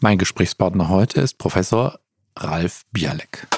[0.00, 1.98] Mein Gesprächspartner heute ist Professor
[2.36, 3.48] Ralf Bialek.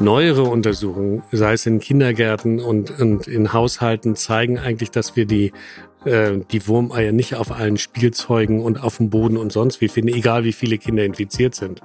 [0.00, 5.52] Neuere Untersuchungen, sei es in Kindergärten und, und in Haushalten, zeigen eigentlich, dass wir die
[6.04, 10.14] äh, die Wurmeier nicht auf allen Spielzeugen und auf dem Boden und sonst wie finden,
[10.14, 11.80] egal wie viele Kinder infiziert sind.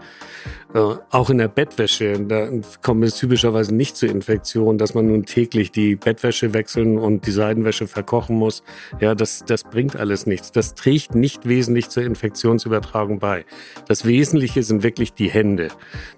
[0.74, 0.80] Äh,
[1.12, 2.50] auch in der Bettwäsche, da
[2.82, 7.32] kommt es typischerweise nicht zur Infektion, dass man nun täglich die Bettwäsche wechseln und die
[7.32, 8.64] Seidenwäsche verkochen muss.
[9.00, 10.52] Ja, das, das bringt alles nichts.
[10.52, 13.46] Das trägt nicht wesentlich zur Infektionsübertragung bei.
[13.88, 15.70] Das Wesentliche sind wirklich die Hände.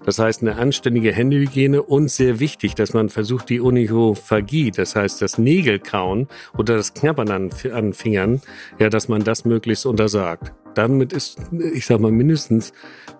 [0.04, 5.22] Das heißt, eine anständige Händehygiene und sehr wichtig, dass man versucht, die Onychophagie, das heißt
[5.22, 6.26] das Nägelkauen
[6.58, 8.40] oder das Knabbern an, an Fingern,
[8.78, 10.52] ja, dass man das möglichst untersagt.
[10.74, 11.38] Damit ist,
[11.74, 12.72] ich sag mal, mindestens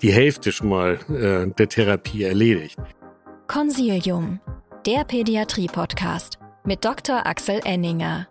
[0.03, 2.79] die Hälfte schon mal äh, der Therapie erledigt.
[3.49, 4.41] Consilium,
[4.87, 7.27] der Pädiatrie-Podcast mit Dr.
[7.27, 8.30] Axel Enninger.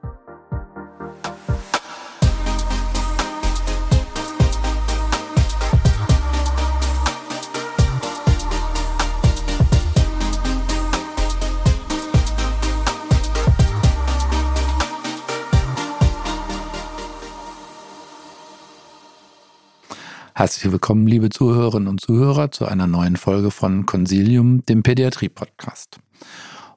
[20.39, 25.99] Herzlich willkommen, liebe Zuhörerinnen und Zuhörer, zu einer neuen Folge von Consilium, dem Pädiatrie-Podcast.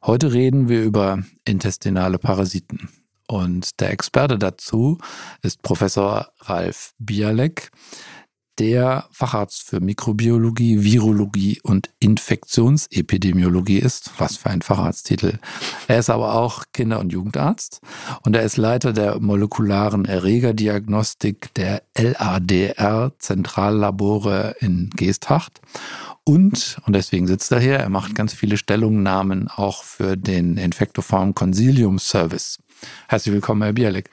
[0.04, 2.88] Heute reden wir über intestinale Parasiten.
[3.28, 4.98] Und der Experte dazu
[5.42, 7.70] ist Professor Ralf Bialek
[8.58, 14.11] der Facharzt für Mikrobiologie, Virologie und Infektionsepidemiologie ist.
[14.19, 15.39] Was für ein Facharzttitel.
[15.89, 17.81] Er ist aber auch Kinder- und Jugendarzt
[18.22, 25.61] und er ist Leiter der molekularen Erregerdiagnostik der LADR Zentrallabore in Geesthacht.
[26.25, 31.34] Und, und deswegen sitzt er hier, er macht ganz viele Stellungnahmen auch für den Infektoform
[31.34, 32.59] Consilium Service.
[33.09, 34.11] Herzlich willkommen, Herr Bierleck.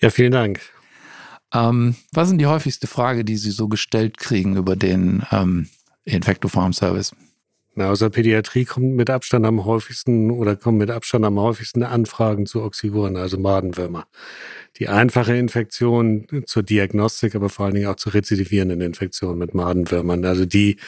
[0.00, 0.60] Ja, vielen Dank.
[1.54, 5.68] Ähm, was sind die häufigste Frage, die Sie so gestellt kriegen über den ähm,
[6.04, 7.14] Infectofarm Service?
[7.76, 11.82] Na, aus der Pädiatrie kommt mit Abstand am häufigsten oder kommen mit Abstand am häufigsten
[11.82, 14.06] Anfragen zu Oxyguren, also Madenwürmer.
[14.78, 20.24] Die einfache Infektion zur Diagnostik, aber vor allen Dingen auch zu rezidivierenden Infektionen mit Madenwürmern.
[20.24, 20.78] Also die,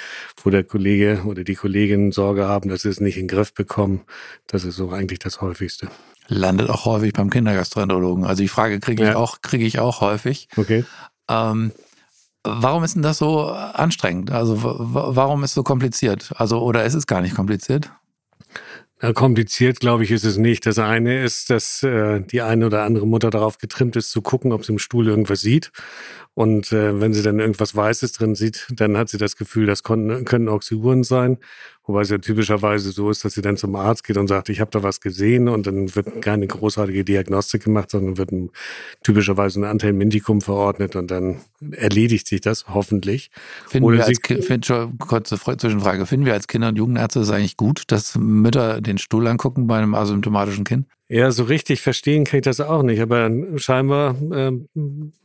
[0.43, 3.53] wo der Kollege oder die Kollegin Sorge haben, dass sie es nicht in den Griff
[3.53, 4.03] bekommen,
[4.47, 5.89] das ist so eigentlich das häufigste
[6.29, 8.25] landet auch häufig beim Kindergastroenterologen.
[8.25, 9.17] Also die Frage kriege ich ja.
[9.17, 10.49] auch, kriege ich auch häufig.
[10.57, 10.85] Okay.
[11.29, 11.73] Ähm,
[12.45, 14.31] warum ist denn das so anstrengend?
[14.31, 16.33] Also warum ist es so kompliziert?
[16.37, 17.91] Also oder ist es gar nicht kompliziert?
[19.13, 20.65] Kompliziert, glaube ich, ist es nicht.
[20.65, 24.53] Das eine ist, dass äh, die eine oder andere Mutter darauf getrimmt ist, zu gucken,
[24.53, 25.71] ob sie im Stuhl irgendwas sieht.
[26.33, 29.83] Und äh, wenn sie dann irgendwas Weißes drin sieht, dann hat sie das Gefühl, das
[29.83, 31.37] können, können Oxyuren sein.
[31.87, 34.61] Wobei es ja typischerweise so ist, dass sie dann zum Arzt geht und sagt, ich
[34.61, 38.51] habe da was gesehen und dann wird keine großartige Diagnostik gemacht, sondern wird ein,
[39.05, 41.37] typischerweise ein Anteilmintikum verordnet und dann
[41.71, 43.31] erledigt sich das hoffentlich.
[43.69, 47.57] Finden Oder wir als, find, kurze Zwischenfrage, finden wir als Kinder- und Jugendärzte es eigentlich
[47.57, 50.87] gut, dass Mütter den Stuhl angucken bei einem asymptomatischen Kind?
[51.09, 53.01] Ja, so richtig verstehen kann ich das auch nicht.
[53.01, 54.53] Aber scheinbar äh,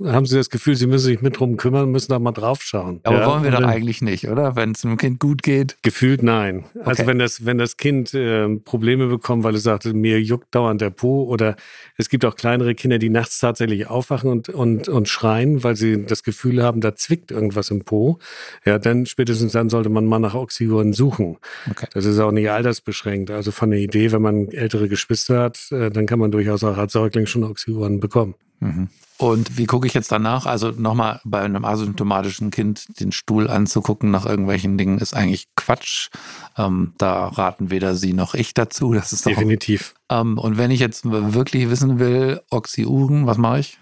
[0.06, 3.00] haben sie das Gefühl, sie müssen sich mit drum kümmern, müssen da mal drauf schauen.
[3.03, 3.28] Aber ja?
[3.28, 4.56] wollen wir doch eigentlich nicht, oder?
[4.56, 5.78] Wenn es einem Kind gut geht?
[5.81, 6.66] Gefühlt nein.
[6.75, 6.90] Also okay.
[6.90, 10.81] Also wenn das, wenn das Kind äh, Probleme bekommt, weil es sagt, mir juckt dauernd
[10.81, 11.56] der Po oder
[11.98, 16.06] es gibt auch kleinere Kinder, die nachts tatsächlich aufwachen und, und, und schreien, weil sie
[16.06, 18.19] das Gefühl haben, da zwickt irgendwas im Po.
[18.66, 21.38] Ja, dann spätestens dann sollte man mal nach Oxygoren suchen.
[21.72, 21.88] Okay.
[21.94, 23.31] Das ist auch nicht altersbeschränkt.
[23.31, 26.93] Also von der Idee, wenn man ältere Geschwister hat, dann kann man durchaus auch als
[26.93, 28.35] Säugling schon Oxyuren bekommen.
[28.59, 28.89] Mhm.
[29.17, 30.45] Und wie gucke ich jetzt danach?
[30.45, 36.09] Also nochmal bei einem asymptomatischen Kind den Stuhl anzugucken nach irgendwelchen Dingen ist eigentlich Quatsch.
[36.57, 38.93] Ähm, da raten weder Sie noch ich dazu.
[38.93, 39.93] Das ist definitiv.
[40.07, 43.77] Auch, ähm, und wenn ich jetzt wirklich wissen will, Oxyuren, was mache ich?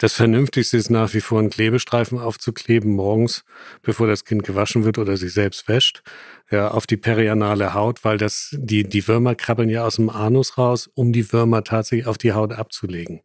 [0.00, 3.44] Das Vernünftigste ist nach wie vor einen Klebestreifen aufzukleben morgens,
[3.82, 6.04] bevor das Kind gewaschen wird oder sich selbst wäscht,
[6.52, 10.56] ja, auf die perianale Haut, weil das, die, die Würmer krabbeln ja aus dem Anus
[10.56, 13.22] raus, um die Würmer tatsächlich auf die Haut abzulegen.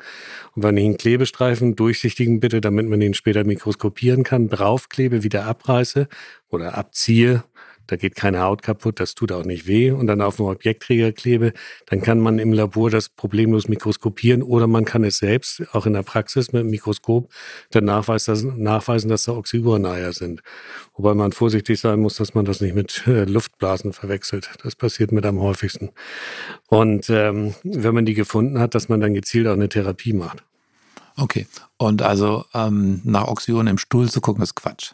[0.55, 5.45] Und wenn ich einen Klebestreifen durchsichtigen bitte, damit man ihn später mikroskopieren kann, draufklebe, wieder
[5.45, 6.07] abreiße
[6.49, 7.43] oder abziehe,
[7.87, 11.11] da geht keine Haut kaputt, das tut auch nicht weh und dann auf dem Objektträger
[11.11, 11.53] klebe,
[11.87, 15.93] dann kann man im Labor das problemlos mikroskopieren oder man kann es selbst, auch in
[15.93, 17.31] der Praxis mit dem Mikroskop,
[17.71, 20.41] dann nachweisen, dass, da Oxygoreneier sind.
[20.95, 24.49] Wobei man vorsichtig sein muss, dass man das nicht mit äh, Luftblasen verwechselt.
[24.63, 25.89] Das passiert mit am häufigsten.
[26.67, 30.43] Und ähm, wenn man die gefunden hat, dass man dann gezielt auch eine Therapie macht.
[31.17, 31.47] Okay.
[31.77, 34.93] Und also ähm, nach Oxygoren im Stuhl zu gucken, ist Quatsch.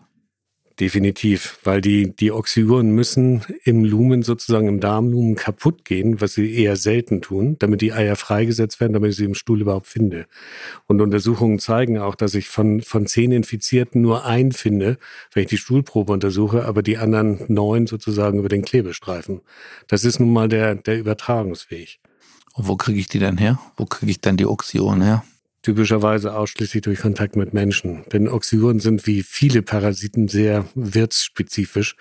[0.79, 6.53] Definitiv, weil die, die Oxyuren müssen im Lumen, sozusagen im Darmlumen kaputt gehen, was sie
[6.53, 10.25] eher selten tun, damit die Eier freigesetzt werden, damit ich sie im Stuhl überhaupt finde.
[10.87, 14.97] Und Untersuchungen zeigen auch, dass ich von, von zehn Infizierten nur einen finde,
[15.33, 19.41] wenn ich die Stuhlprobe untersuche, aber die anderen neun sozusagen über den Klebestreifen.
[19.87, 21.99] Das ist nun mal der, der Übertragungsweg.
[22.53, 23.59] Und wo kriege ich die denn her?
[23.75, 25.25] Wo kriege ich dann die Oxyuren her?
[25.69, 28.03] Typischerweise ausschließlich durch Kontakt mit Menschen.
[28.11, 31.95] Denn Oxyuren sind wie viele Parasiten sehr wirtsspezifisch.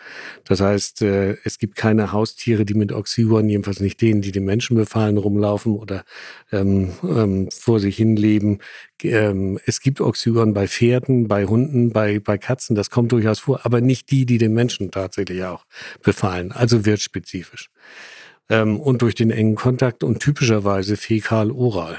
[0.45, 4.47] Das heißt, äh, es gibt keine Haustiere, die mit Oxyuren, jedenfalls nicht denen, die den
[4.47, 6.05] Menschen befallen, rumlaufen oder
[6.51, 8.61] ähm, ähm, vor sich hin leben.
[9.03, 13.67] Ähm, es gibt Oxyuren bei Pferden, bei Hunden, bei, bei Katzen, das kommt durchaus vor,
[13.67, 15.67] aber nicht die, die den Menschen tatsächlich auch
[16.03, 17.69] befallen, also wirtsspezifisch.
[18.49, 21.99] Ähm, und durch den engen Kontakt und typischerweise fäkal-oral.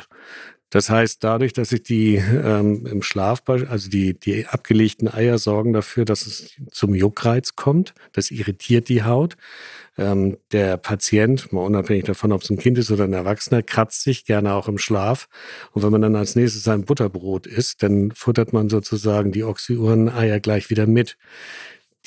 [0.69, 5.73] Das heißt, dadurch, dass ich die ähm, im Schlaf, also die, die abgelegten Eier sorgen
[5.73, 7.93] dafür, dass es zum Juckreiz kommt.
[8.13, 9.35] Das irritiert die Haut.
[9.97, 14.03] Ähm, der Patient, mal unabhängig davon, ob es ein Kind ist oder ein Erwachsener, kratzt
[14.03, 15.27] sich gerne auch im Schlaf.
[15.71, 20.39] Und wenn man dann als nächstes ein Butterbrot isst, dann futtert man sozusagen die Oxyuren-Eier
[20.39, 21.17] gleich wieder mit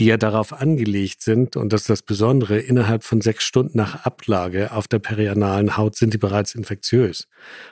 [0.03, 4.05] die ja darauf angelegt sind, und das ist das Besondere, innerhalb von sechs Stunden nach
[4.05, 7.29] Ablage auf der perianalen Haut sind die bereits infektiös.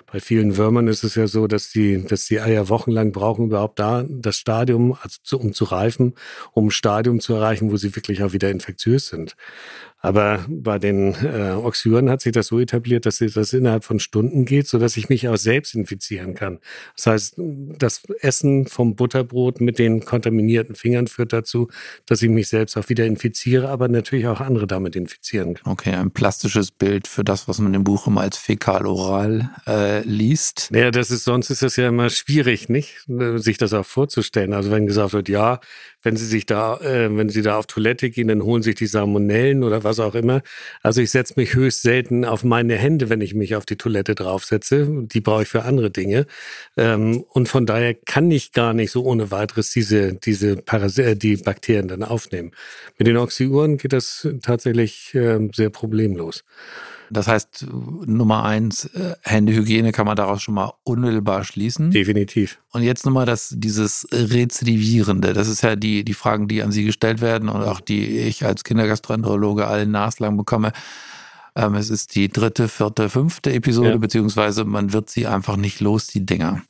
[0.07, 3.81] Bei vielen Würmern ist es ja so, dass die, dass die Eier wochenlang brauchen, überhaupt
[3.81, 6.15] da das Stadium, also um zu reifen,
[6.53, 9.35] um ein Stadium zu erreichen, wo sie wirklich auch wieder infektiös sind.
[10.01, 14.47] Aber bei den äh, Oxyuren hat sich das so etabliert, dass das innerhalb von Stunden
[14.47, 16.59] geht, so dass ich mich auch selbst infizieren kann.
[16.97, 21.69] Das heißt, das Essen vom Butterbrot mit den kontaminierten Fingern führt dazu,
[22.07, 25.73] dass ich mich selbst auch wieder infiziere, aber natürlich auch andere damit infizieren kann.
[25.73, 30.69] Okay, ein plastisches Bild für das, was man im Buch immer als fäkal-oral äh, liest.
[30.71, 33.05] Naja, das ist, sonst ist das ja immer schwierig, nicht?
[33.37, 34.55] Sich das auch vorzustellen.
[34.55, 35.61] Also wenn gesagt wird, ja,
[36.03, 38.87] wenn Sie sich da, äh, wenn Sie da auf Toilette gehen, dann holen sich die
[38.87, 40.43] Salmonellen oder was auch immer.
[40.83, 44.15] Also ich setze mich höchst selten auf meine Hände, wenn ich mich auf die Toilette
[44.15, 45.07] draufsetze.
[45.07, 46.27] Die brauche ich für andere Dinge.
[46.77, 51.17] Ähm, und von daher kann ich gar nicht so ohne weiteres diese, diese Parasit äh,
[51.17, 52.53] die Bakterien dann aufnehmen.
[52.99, 56.45] Mit den Oxyuren geht das tatsächlich äh, sehr problemlos.
[57.11, 57.67] Das heißt,
[58.07, 61.91] Nummer eins, äh, Händehygiene kann man daraus schon mal unmittelbar schließen.
[61.91, 62.59] Definitiv.
[62.73, 65.33] Und jetzt nochmal das, dieses Rezidivierende.
[65.33, 68.45] Das ist ja die, die Fragen, die an Sie gestellt werden und auch die ich
[68.45, 70.73] als Kindergastroenterologe allen naslang bekomme.
[71.57, 73.97] Ähm, es ist die dritte, vierte, fünfte Episode, ja.
[73.97, 76.63] beziehungsweise man wird sie einfach nicht los, die Dinger.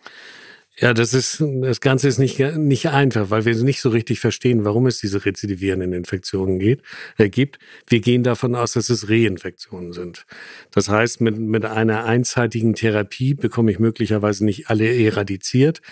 [0.80, 4.64] Ja, das ist, das Ganze ist nicht, nicht einfach, weil wir nicht so richtig verstehen,
[4.64, 6.82] warum es diese rezidivierenden Infektionen geht,
[7.18, 7.58] äh, gibt.
[7.86, 10.24] Wir gehen davon aus, dass es Reinfektionen sind.
[10.70, 15.82] Das heißt, mit, mit einer einzeitigen Therapie bekomme ich möglicherweise nicht alle eradiziert.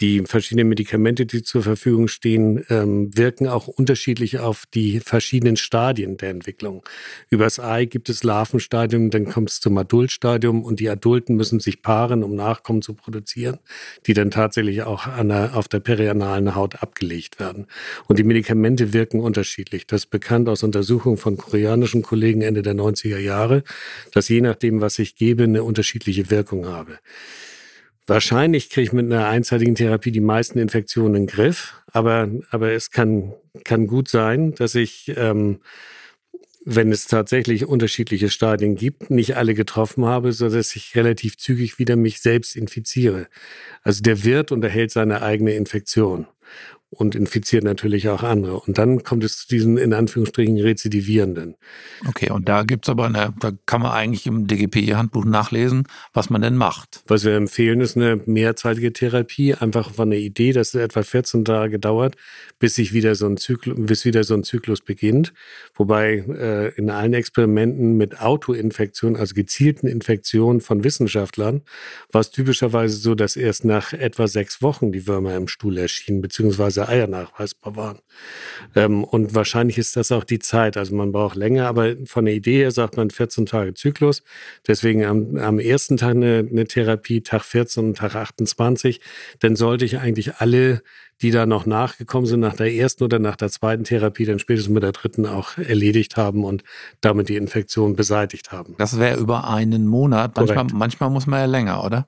[0.00, 6.18] Die verschiedenen Medikamente, die zur Verfügung stehen, ähm, wirken auch unterschiedlich auf die verschiedenen Stadien
[6.18, 6.82] der Entwicklung.
[7.30, 11.80] Übers Ei gibt es Larvenstadium, dann kommt es zum Adultstadium und die Adulten müssen sich
[11.80, 13.58] paaren, um Nachkommen zu produzieren,
[14.06, 17.66] die dann tatsächlich auch der, auf der perianalen Haut abgelegt werden.
[18.06, 19.86] Und die Medikamente wirken unterschiedlich.
[19.86, 23.62] Das ist bekannt aus Untersuchungen von koreanischen Kollegen Ende der 90er Jahre,
[24.12, 26.98] dass je nachdem, was ich gebe, eine unterschiedliche Wirkung habe.
[28.06, 32.70] Wahrscheinlich kriege ich mit einer einzeitigen Therapie die meisten Infektionen in den Griff, aber, aber
[32.72, 33.32] es kann,
[33.64, 35.58] kann gut sein, dass ich, ähm,
[36.64, 41.78] wenn es tatsächlich unterschiedliche Stadien gibt, nicht alle getroffen habe, so dass ich relativ zügig
[41.80, 43.26] wieder mich selbst infiziere.
[43.82, 46.26] Also der Wirt unterhält seine eigene Infektion
[46.90, 48.60] und infiziert natürlich auch andere.
[48.60, 51.56] Und dann kommt es zu diesen in Anführungsstrichen Rezidivierenden.
[52.08, 56.42] Okay, und da gibt's aber eine, da kann man eigentlich im DGPI-Handbuch nachlesen, was man
[56.42, 57.02] denn macht.
[57.08, 61.44] Was wir empfehlen, ist eine mehrzeitige Therapie, einfach von der Idee, dass es etwa 14
[61.44, 62.16] Tage dauert,
[62.58, 65.34] bis sich wieder so ein Zyklus, bis wieder so ein Zyklus beginnt.
[65.74, 71.62] Wobei äh, in allen Experimenten mit Autoinfektionen, also gezielten Infektionen von Wissenschaftlern,
[72.12, 76.20] war es typischerweise so, dass erst nach etwa sechs Wochen die Würmer im Stuhl erschienen,
[76.20, 77.98] beziehungsweise Eier nachweisbar waren.
[78.74, 80.76] Ähm, und wahrscheinlich ist das auch die Zeit.
[80.76, 84.22] Also man braucht länger, aber von der Idee her sagt man 14 Tage Zyklus.
[84.66, 89.00] Deswegen am, am ersten Tag eine, eine Therapie, Tag 14 und Tag 28.
[89.40, 90.82] Dann sollte ich eigentlich alle
[91.22, 94.72] die da noch nachgekommen sind nach der ersten oder nach der zweiten Therapie, dann spätestens
[94.72, 96.62] mit der dritten auch erledigt haben und
[97.00, 98.74] damit die Infektion beseitigt haben.
[98.78, 100.36] Das wäre über einen Monat.
[100.36, 102.06] Manchmal, manchmal muss man ja länger, oder?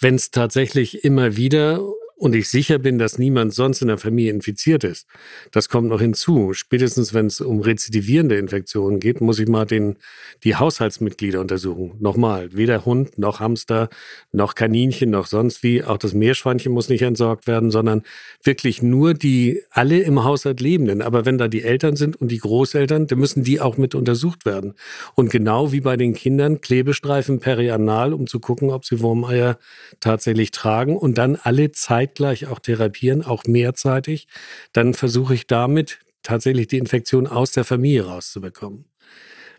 [0.00, 1.80] Wenn es tatsächlich immer wieder
[2.18, 5.06] und ich sicher bin, dass niemand sonst in der Familie infiziert ist,
[5.52, 6.52] das kommt noch hinzu.
[6.52, 9.96] Spätestens wenn es um rezidivierende Infektionen geht, muss ich mal den,
[10.42, 11.92] die Haushaltsmitglieder untersuchen.
[12.00, 13.88] Nochmal, weder Hund noch Hamster
[14.32, 15.84] noch Kaninchen noch sonst wie.
[15.84, 18.02] Auch das Meerschweinchen muss nicht entsorgt werden, sondern
[18.42, 21.02] wirklich nur die alle im Haushalt Lebenden.
[21.02, 24.44] Aber wenn da die Eltern sind und die Großeltern, dann müssen die auch mit untersucht
[24.44, 24.74] werden.
[25.14, 29.58] Und genau wie bei den Kindern Klebestreifen perianal, um zu gucken, ob sie Wurmeier
[30.00, 34.28] tatsächlich tragen und dann alle Zeit zeitgleich auch therapieren, auch mehrzeitig,
[34.72, 38.84] dann versuche ich damit tatsächlich die Infektion aus der Familie rauszubekommen.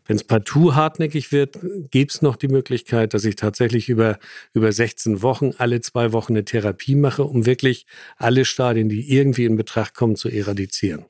[0.06, 1.60] Wenn es partout hartnäckig wird,
[1.92, 4.18] gibt es noch die Möglichkeit, dass ich tatsächlich über,
[4.54, 7.86] über 16 Wochen alle zwei Wochen eine Therapie mache, um wirklich
[8.18, 11.06] alle Stadien, die irgendwie in Betracht kommen, zu eradizieren.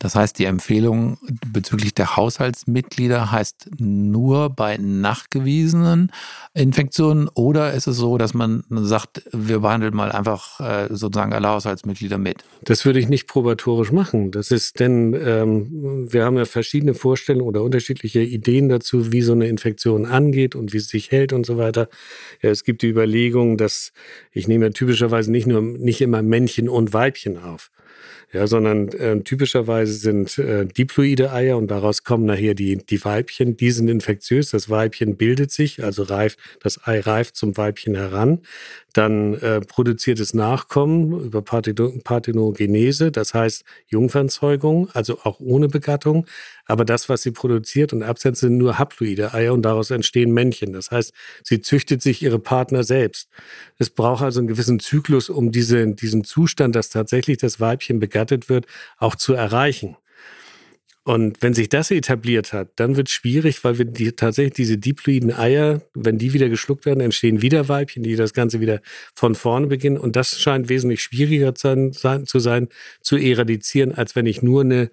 [0.00, 1.18] Das heißt, die Empfehlung
[1.52, 6.10] bezüglich der Haushaltsmitglieder heißt nur bei nachgewiesenen
[6.54, 11.48] Infektionen oder ist es so, dass man sagt, wir behandeln mal einfach äh, sozusagen alle
[11.48, 12.44] Haushaltsmitglieder mit?
[12.62, 14.30] Das würde ich nicht probatorisch machen.
[14.30, 19.32] Das ist denn, ähm, wir haben ja verschiedene Vorstellungen oder unterschiedliche Ideen dazu, wie so
[19.32, 21.90] eine Infektion angeht und wie es sich hält und so weiter.
[22.40, 23.92] Ja, es gibt die Überlegung, dass
[24.32, 27.70] ich nehme ja typischerweise nicht nur nicht immer Männchen und Weibchen auf
[28.32, 33.56] ja, sondern äh, typischerweise sind äh, diploide Eier und daraus kommen nachher die, die Weibchen,
[33.56, 34.50] die sind infektiös.
[34.50, 38.40] Das Weibchen bildet sich, also reift, das Ei reift zum Weibchen heran.
[38.92, 46.26] Dann äh, produziert es Nachkommen über Parthenogenese, das heißt Jungfernzeugung, also auch ohne Begattung.
[46.66, 50.72] Aber das, was sie produziert und absetzt, sind nur haploide Eier und daraus entstehen Männchen.
[50.72, 53.28] Das heißt, sie züchtet sich ihre Partner selbst.
[53.78, 58.48] Es braucht also einen gewissen Zyklus, um diese, diesen Zustand, dass tatsächlich das Weibchen begattet
[58.48, 58.66] wird,
[58.98, 59.96] auch zu erreichen.
[61.02, 64.76] Und wenn sich das etabliert hat, dann wird es schwierig, weil wir die, tatsächlich diese
[64.76, 68.80] diploiden Eier, wenn die wieder geschluckt werden, entstehen wieder Weibchen, die das Ganze wieder
[69.14, 69.96] von vorne beginnen.
[69.96, 72.68] Und das scheint wesentlich schwieriger zu sein, zu, sein,
[73.00, 74.90] zu eradizieren, als wenn ich nur eine,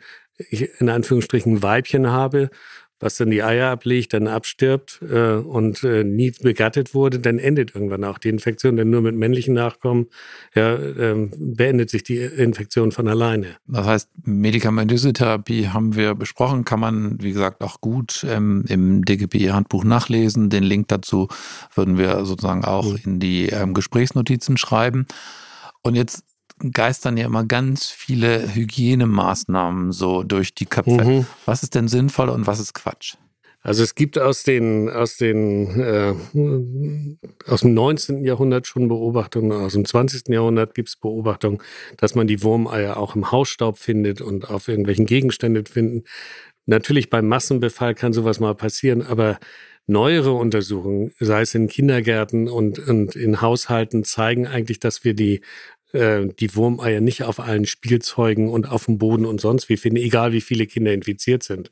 [0.80, 2.50] in Anführungsstrichen, Weibchen habe
[3.00, 7.76] was dann die Eier ablegt, dann abstirbt äh, und äh, nie begattet wurde, dann endet
[7.76, 8.76] irgendwann auch die Infektion.
[8.76, 10.08] Denn nur mit männlichen Nachkommen
[10.56, 13.58] ja, ähm, beendet sich die Infektion von alleine.
[13.68, 19.06] Das heißt, medikamentöse Therapie haben wir besprochen, kann man, wie gesagt, auch gut ähm, im
[19.06, 20.50] DGPI-Handbuch nachlesen.
[20.50, 21.28] Den Link dazu
[21.76, 25.06] würden wir sozusagen auch in die ähm, Gesprächsnotizen schreiben.
[25.84, 26.24] Und jetzt
[26.72, 31.04] geistern ja immer ganz viele Hygienemaßnahmen so durch die Köpfe.
[31.04, 31.26] Mhm.
[31.46, 33.16] Was ist denn sinnvoll und was ist Quatsch?
[33.62, 36.14] Also es gibt aus den aus den äh,
[37.48, 38.24] aus dem 19.
[38.24, 40.30] Jahrhundert schon Beobachtungen, aus dem 20.
[40.30, 41.60] Jahrhundert gibt es Beobachtungen,
[41.98, 46.04] dass man die Wurmeier auch im Hausstaub findet und auf irgendwelchen Gegenständen finden.
[46.66, 49.38] Natürlich beim Massenbefall kann sowas mal passieren, aber
[49.88, 55.42] neuere Untersuchungen, sei es in Kindergärten und, und in Haushalten, zeigen eigentlich, dass wir die
[55.94, 59.98] äh, die Wurmeier nicht auf allen Spielzeugen und auf dem Boden und sonst wie finden,
[59.98, 61.72] egal wie viele Kinder infiziert sind.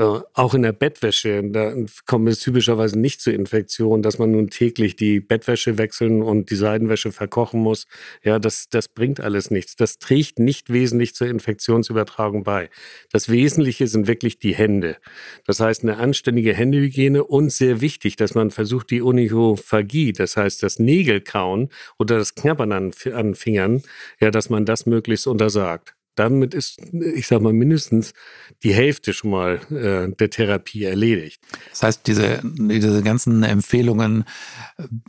[0.00, 1.74] Äh, auch in der Bettwäsche, da
[2.06, 6.54] kommt es typischerweise nicht zu Infektionen, dass man nun täglich die Bettwäsche wechseln und die
[6.54, 7.88] Seidenwäsche verkochen muss.
[8.22, 9.74] Ja, das, das bringt alles nichts.
[9.74, 12.70] Das trägt nicht wesentlich zur Infektionsübertragung bei.
[13.10, 14.98] Das Wesentliche sind wirklich die Hände.
[15.44, 20.62] Das heißt, eine anständige Händehygiene und sehr wichtig, dass man versucht, die Onychophagie, das heißt
[20.62, 23.82] das Nägelkauen oder das Knabbern an, an Fingern,
[24.20, 28.12] ja, dass man das möglichst untersagt damit ist, ich sag mal, mindestens
[28.62, 31.40] die Hälfte schon mal äh, der Therapie erledigt.
[31.70, 34.24] Das heißt, diese, diese ganzen Empfehlungen,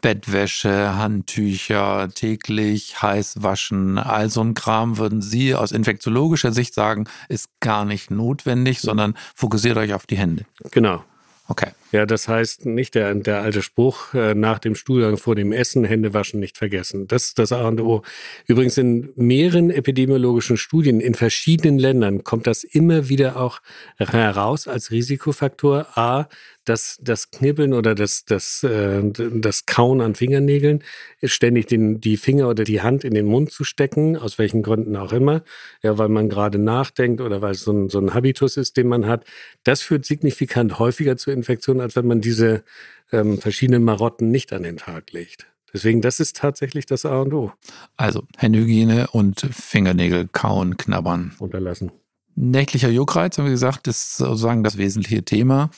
[0.01, 7.06] Bettwäsche, Handtücher, täglich heiß waschen, all so ein Kram, würden Sie aus infektiologischer Sicht sagen,
[7.28, 10.46] ist gar nicht notwendig, sondern fokussiert euch auf die Hände.
[10.72, 11.04] Genau.
[11.51, 11.72] Okay.
[11.91, 15.84] Ja, das heißt nicht der, der alte Spruch, äh, nach dem Stuhlgang vor dem Essen
[15.84, 17.08] Hände waschen nicht vergessen.
[17.08, 18.03] Das ist das A und O.
[18.46, 23.62] Übrigens in mehreren epidemiologischen Studien in verschiedenen Ländern kommt das immer wieder auch
[23.98, 25.88] heraus als Risikofaktor.
[25.98, 26.27] A,
[26.70, 30.84] dass das Knibbeln oder das, das, äh, das Kauen an Fingernägeln,
[31.24, 34.96] ständig den, die Finger oder die Hand in den Mund zu stecken, aus welchen Gründen
[34.96, 35.44] auch immer,
[35.82, 38.88] ja, weil man gerade nachdenkt oder weil es so ein, so ein Habitus ist, den
[38.88, 39.26] man hat,
[39.64, 42.64] das führt signifikant häufiger zu Infektionen, als wenn man diese
[43.12, 45.48] ähm, verschiedenen Marotten nicht an den Tag legt.
[45.74, 47.52] Deswegen, das ist tatsächlich das A und O.
[47.98, 51.36] Also Händehygiene und Fingernägel kauen, knabbern.
[51.40, 51.92] Unterlassen.
[52.36, 55.72] Nächtlicher Juckreiz, haben wir gesagt, ist sozusagen das wesentliche Thema.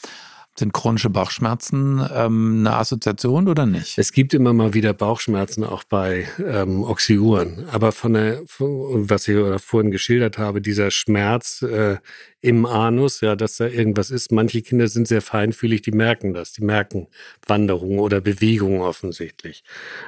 [0.58, 3.98] Sind chronische Bauchschmerzen ähm, eine Assoziation oder nicht?
[3.98, 7.66] Es gibt immer mal wieder Bauchschmerzen auch bei ähm, Oxyuren.
[7.72, 11.98] Aber von der, von, was ich vorhin geschildert habe, dieser Schmerz äh,
[12.42, 14.32] im Anus, ja, dass da irgendwas ist.
[14.32, 16.52] Manche Kinder sind sehr feinfühlig, die merken das.
[16.54, 17.08] Die merken
[17.46, 19.64] Wanderungen oder Bewegungen offensichtlich.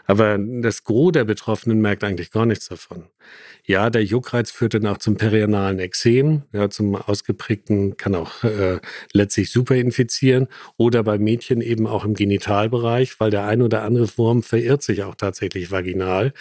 [0.06, 3.06] Aber das Gros der Betroffenen merkt eigentlich gar nichts davon.
[3.66, 8.80] Ja, der Juckreiz führt dann auch zum perianalen Exem, ja, zum ausgeprägten, kann auch äh,
[9.14, 14.10] letztlich super infizieren oder bei Mädchen eben auch im Genitalbereich, weil der ein oder andere
[14.18, 16.34] Wurm verirrt sich auch tatsächlich vaginal,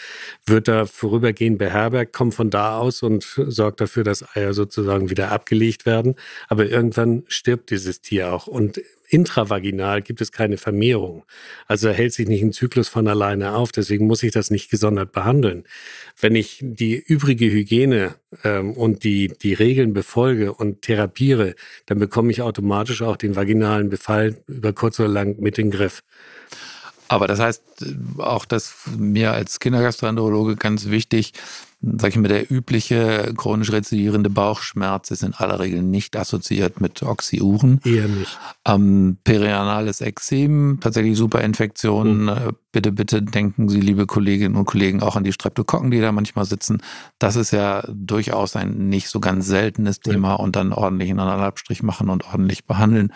[0.47, 5.31] wird da vorübergehend beherbergt, kommt von da aus und sorgt dafür, dass Eier sozusagen wieder
[5.31, 6.17] abgelegt werden.
[6.49, 11.25] Aber irgendwann stirbt dieses Tier auch und intravaginal gibt es keine Vermehrung.
[11.67, 13.71] Also hält sich nicht ein Zyklus von alleine auf.
[13.71, 15.65] Deswegen muss ich das nicht gesondert behandeln.
[16.19, 21.55] Wenn ich die übrige Hygiene ähm, und die, die Regeln befolge und therapiere,
[21.87, 25.77] dann bekomme ich automatisch auch den vaginalen Befall über kurz oder lang mit in den
[25.77, 26.03] Griff.
[27.09, 27.63] Aber das heißt
[28.17, 31.35] auch, dass mir als Kindergastroenterologe ganz wichtig,
[31.83, 37.03] sag ich mal, der übliche chronisch rezidierende Bauchschmerz ist in aller Regel nicht assoziiert mit
[37.03, 37.81] Oxyuren.
[37.85, 38.39] Eher nicht.
[38.65, 42.27] Ähm, perianales Ekzem, tatsächlich Superinfektionen.
[42.27, 42.57] Mhm.
[42.71, 46.45] Bitte, bitte denken Sie, liebe Kolleginnen und Kollegen, auch an die Streptokokken, die da manchmal
[46.45, 46.81] sitzen.
[47.19, 50.35] Das ist ja durchaus ein nicht so ganz seltenes Thema ja.
[50.37, 53.13] und dann ordentlich einen Analabstrich machen und ordentlich behandeln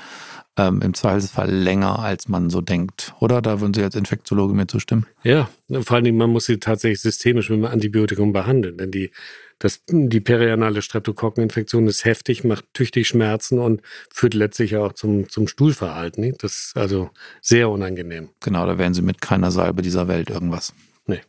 [0.56, 3.14] ähm, im Zweifelsfall länger, als man so denkt.
[3.20, 3.42] Oder?
[3.42, 5.06] Da würden Sie als Infektiologe mir zustimmen?
[5.22, 5.48] Ja,
[5.82, 9.10] vor allen Dingen, man muss sie tatsächlich systemisch mit einem Antibiotikum behandeln, denn die,
[9.58, 15.48] das, die perianale Streptokokkeninfektion ist heftig, macht tüchtig Schmerzen und führt letztlich auch zum, zum
[15.48, 16.34] Stuhlverhalten.
[16.38, 17.10] Das ist also
[17.40, 18.30] sehr unangenehm.
[18.40, 20.72] Genau, da werden Sie mit keiner Salbe dieser Welt irgendwas.
[21.06, 21.20] Nee.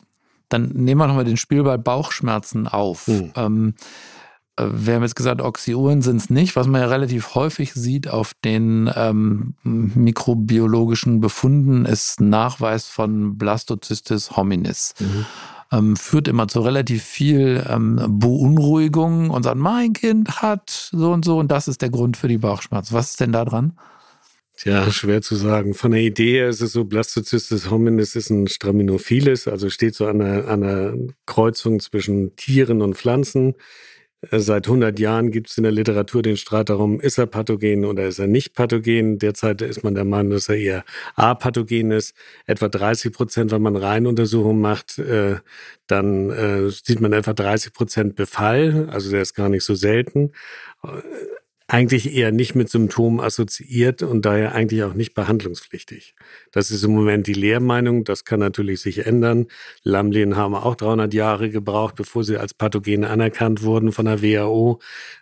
[0.49, 3.07] Dann nehmen wir nochmal den Spielball Bauchschmerzen auf.
[3.07, 3.31] Hm.
[3.35, 4.16] Ähm, äh,
[4.59, 8.33] wir haben jetzt gesagt, Oxyuren sind es nicht, was man ja relativ häufig sieht auf
[8.43, 14.95] den ähm, mikrobiologischen Befunden, ist Nachweis von Blastocystis hominis.
[14.99, 15.25] Mhm.
[15.69, 21.25] Ähm, führt immer zu relativ viel ähm, Beunruhigung und sagt, mein Kind hat so und
[21.25, 22.93] so und das ist der Grund für die Bauchschmerzen.
[22.93, 23.77] Was ist denn da dran?
[24.55, 25.75] Tja, schwer zu sagen.
[25.75, 30.07] Von der Idee her ist es so, Blastocystis hominis ist ein Straminophiles, also steht so
[30.07, 30.93] an einer, an einer
[31.27, 33.53] Kreuzung zwischen Tieren und Pflanzen
[34.31, 38.07] seit 100 Jahren gibt es in der Literatur den Streit darum, ist er pathogen oder
[38.07, 39.19] ist er nicht pathogen.
[39.19, 40.83] Derzeit ist man der Meinung, dass er eher
[41.15, 42.15] apathogen ist.
[42.45, 45.37] Etwa 30 Prozent, wenn man Reihenuntersuchungen macht, äh,
[45.85, 48.89] dann äh, sieht man etwa 30 Prozent Befall.
[48.91, 50.31] Also der ist gar nicht so selten
[51.69, 56.15] eigentlich eher nicht mit Symptomen assoziiert und daher eigentlich auch nicht behandlungspflichtig.
[56.53, 58.05] Das ist im Moment die Lehrmeinung.
[58.05, 59.47] Das kann natürlich sich ändern.
[59.83, 64.79] Lammlehen haben auch 300 Jahre gebraucht, bevor sie als Pathogen anerkannt wurden von der WHO.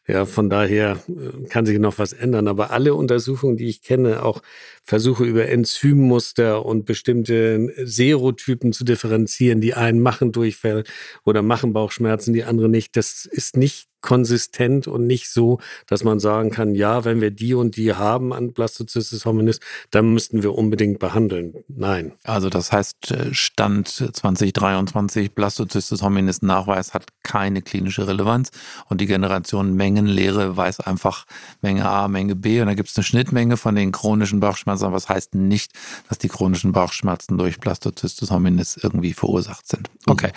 [0.08, 2.48] Ja, von daher äh, kann sich noch was ändern.
[2.48, 4.44] Aber alle Untersuchungen, die ich kenne, auch
[4.84, 10.84] Versuche über Enzymmuster und bestimmte Serotypen zu differenzieren, die einen machen Durchfall
[11.24, 16.20] oder machen Bauchschmerzen, die andere nicht, das ist nicht konsistent und nicht so, dass man
[16.20, 20.54] sagen kann, ja, wenn wir die und die haben an Blastocystis hominis, dann müssten wir
[20.54, 21.56] unbedingt behandeln.
[21.68, 22.14] Nein.
[22.24, 28.52] Also das heißt, äh, Stand 2023 Blastocystis hominis Nachweis hat keine klinische Relevanz
[28.90, 31.26] und die Generation Mengenlehre weiß einfach
[31.62, 34.98] Menge A, Menge B und da gibt es eine Schnittmenge von den chronischen Bauchschmerzen, aber
[34.98, 35.72] das heißt nicht,
[36.10, 39.90] dass die chronischen Bauchschmerzen durch Blastocystis hominis irgendwie verursacht sind.
[40.06, 40.28] Okay.
[40.28, 40.32] Mhm.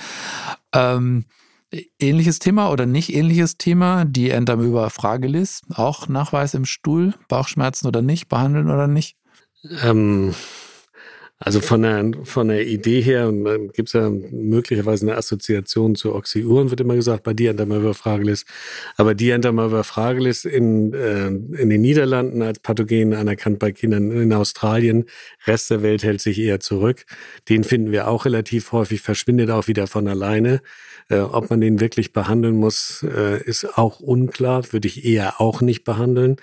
[0.73, 1.25] Ähm,
[1.99, 8.01] Ähnliches Thema oder nicht ähnliches Thema, die Endamöber Fragelis, auch Nachweis im Stuhl, Bauchschmerzen oder
[8.01, 9.17] nicht, behandeln oder nicht?
[9.85, 10.35] Ähm,
[11.41, 13.33] also von der, von der Idee her
[13.73, 18.45] gibt es ja möglicherweise eine Assoziation zu Oxyuren, wird immer gesagt, bei Dianthomöber fragilis.
[18.97, 25.05] Aber Dianthomöber fragilis in, äh, in den Niederlanden als Pathogen anerkannt bei Kindern in Australien.
[25.47, 27.05] Rest der Welt hält sich eher zurück.
[27.49, 30.61] Den finden wir auch relativ häufig, verschwindet auch wieder von alleine.
[31.11, 35.63] Äh, ob man den wirklich behandeln muss, äh, ist auch unklar, würde ich eher auch
[35.63, 36.37] nicht behandeln.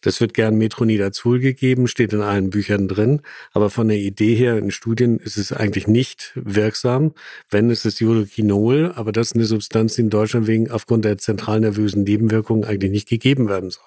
[0.00, 3.22] Das wird gern Metronidazol gegeben, steht in allen Büchern drin.
[3.52, 7.14] Aber von der Idee her in Studien ist es eigentlich nicht wirksam.
[7.50, 11.18] Wenn es ist Iodoquinol, aber das ist eine Substanz, die in Deutschland wegen aufgrund der
[11.18, 13.82] zentralnervösen Nebenwirkungen eigentlich nicht gegeben werden soll.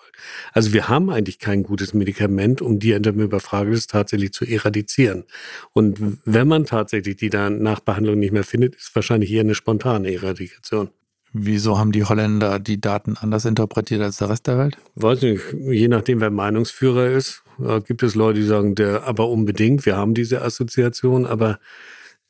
[0.53, 5.23] Also wir haben eigentlich kein gutes Medikament, um die Endomyberphages tatsächlich zu eradizieren.
[5.71, 9.55] Und wenn man tatsächlich die dann nach Behandlung nicht mehr findet, ist wahrscheinlich eher eine
[9.55, 10.89] spontane Eradikation.
[11.33, 14.77] Wieso haben die Holländer die Daten anders interpretiert als der Rest der Welt?
[14.95, 17.43] Weiß nicht, je nachdem, wer Meinungsführer ist,
[17.85, 21.59] gibt es Leute, die sagen, der, aber unbedingt, wir haben diese Assoziation, aber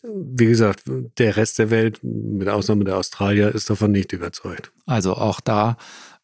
[0.01, 0.83] wie gesagt,
[1.17, 4.71] der Rest der Welt, mit Ausnahme der Australier, ist davon nicht überzeugt.
[4.85, 5.77] Also auch da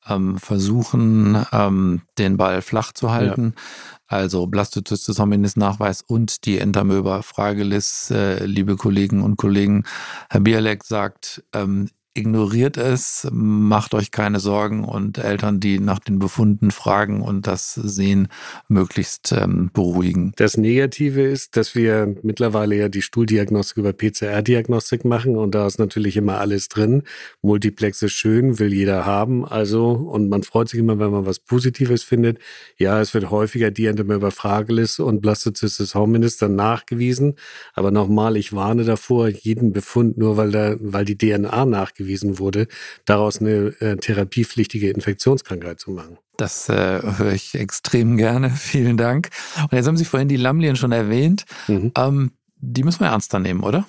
[0.07, 3.53] ähm, versuchen, ähm, den Ball flach zu halten.
[3.55, 3.61] Ja.
[4.07, 9.85] Also Blastocystis hominis Nachweis und die Entamöber Fragelis, äh, liebe Kollegen und Kollegen.
[10.29, 16.19] Herr Bialek sagt, ähm, ignoriert es, macht euch keine Sorgen und Eltern, die nach den
[16.19, 18.27] Befunden fragen und das sehen,
[18.67, 20.33] möglichst ähm, beruhigen.
[20.35, 25.79] Das Negative ist, dass wir mittlerweile ja die Stuhldiagnostik über PCR-Diagnostik machen und da ist
[25.79, 27.03] natürlich immer alles drin.
[27.41, 31.39] Multiplex ist schön, will jeder haben, also und man freut sich immer, wenn man was
[31.39, 32.39] Positives findet.
[32.77, 37.35] Ja, es wird häufiger Diantem über Fragelis und Blastocystis hominis dann nachgewiesen,
[37.73, 42.39] aber nochmal, ich warne davor, jeden Befund nur weil da, weil die DNA nachgewiesen nachgewiesen
[42.39, 42.67] wurde,
[43.05, 46.17] daraus eine äh, therapiepflichtige Infektionskrankheit zu machen.
[46.37, 48.49] Das äh, höre ich extrem gerne.
[48.55, 49.29] Vielen Dank.
[49.61, 51.45] Und jetzt haben Sie vorhin die Lamlien schon erwähnt.
[51.67, 51.91] Mhm.
[51.95, 53.87] Ähm, die müssen wir ernster nehmen, oder?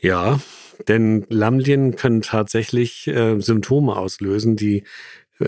[0.00, 0.40] Ja,
[0.88, 4.84] denn Lamlien können tatsächlich äh, Symptome auslösen, die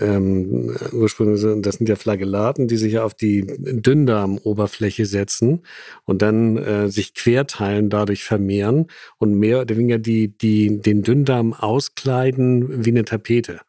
[0.01, 5.63] ähm, ursprünglich, das sind ja Flagellaten, die sich auf die Dünndarmoberfläche setzen
[6.03, 11.53] und dann äh, sich querteilen, dadurch vermehren und mehr oder weniger die, die, den Dünndarm
[11.53, 13.61] auskleiden wie eine Tapete.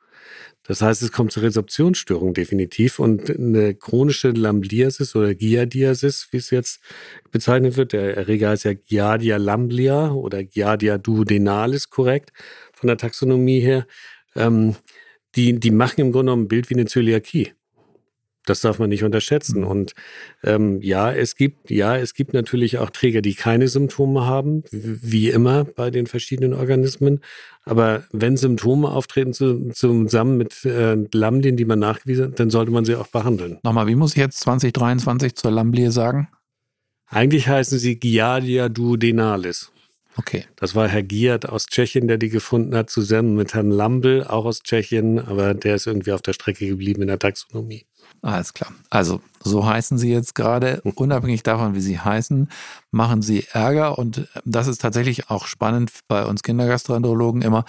[0.67, 6.51] Das heißt, es kommt zur Resorptionsstörung definitiv und eine chronische Lambliasis oder Giardiasis, wie es
[6.51, 6.81] jetzt
[7.31, 12.33] bezeichnet wird, der Erreger heißt ja Giardia lamblia oder Giardia duodenalis korrekt
[12.73, 13.87] von der Taxonomie her.
[14.35, 14.75] Ähm,
[15.37, 17.53] die, die machen im Grunde genommen ein Bild wie eine Zöliakie.
[18.47, 19.63] Das darf man nicht unterschätzen.
[19.63, 19.67] Mhm.
[19.67, 19.95] Und
[20.45, 25.31] ähm, ja, es gibt, ja, es gibt natürlich auch Träger, die keine Symptome haben, wie
[25.31, 27.21] immer bei den verschiedenen Organismen.
[27.65, 32.71] Aber wenn Symptome auftreten zu, zusammen mit äh, Lambdien, die man nachgewiesen hat, dann sollte
[32.71, 33.59] man sie auch behandeln.
[33.65, 36.29] Nochmal, wie muss ich jetzt 2023 zur Lamblie sagen?
[37.09, 39.73] Eigentlich heißen sie Giardia duodenalis.
[40.17, 40.47] Okay.
[40.57, 44.47] Das war Herr Giert aus Tschechien, der die gefunden hat, zusammen mit Herrn Lambel, auch
[44.47, 47.87] aus Tschechien, aber der ist irgendwie auf der Strecke geblieben in der Taxonomie.
[48.23, 48.73] Alles klar.
[48.89, 52.51] Also, so heißen sie jetzt gerade, unabhängig davon, wie sie heißen,
[52.91, 57.65] machen sie Ärger und das ist tatsächlich auch spannend bei uns Kindergastroenterologen immer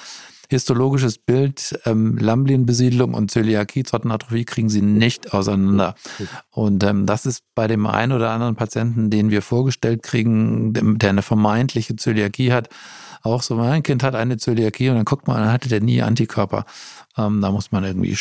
[0.50, 5.96] histologisches Bild, ähm, Lamblienbesiedlung und Zöliakie, Zottenatrophie kriegen sie nicht auseinander.
[6.52, 11.10] Und ähm, das ist bei dem einen oder anderen Patienten, den wir vorgestellt kriegen, der
[11.10, 12.70] eine vermeintliche Zöliakie hat,
[13.24, 16.02] auch so, mein Kind hat eine Zöliakie und dann guckt man, dann hatte der nie
[16.02, 16.66] Antikörper.
[17.18, 18.18] Ähm, da muss man irgendwie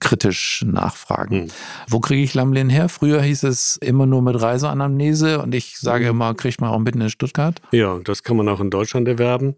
[0.00, 1.42] kritisch nachfragen.
[1.42, 1.48] Hm.
[1.88, 2.88] Wo kriege ich Lamblien her?
[2.88, 6.10] Früher hieß es immer nur mit Reiseanamnese und ich sage hm.
[6.10, 7.60] immer, kriegt man auch mitten in Stuttgart.
[7.72, 9.56] Ja, das kann man auch in Deutschland erwerben.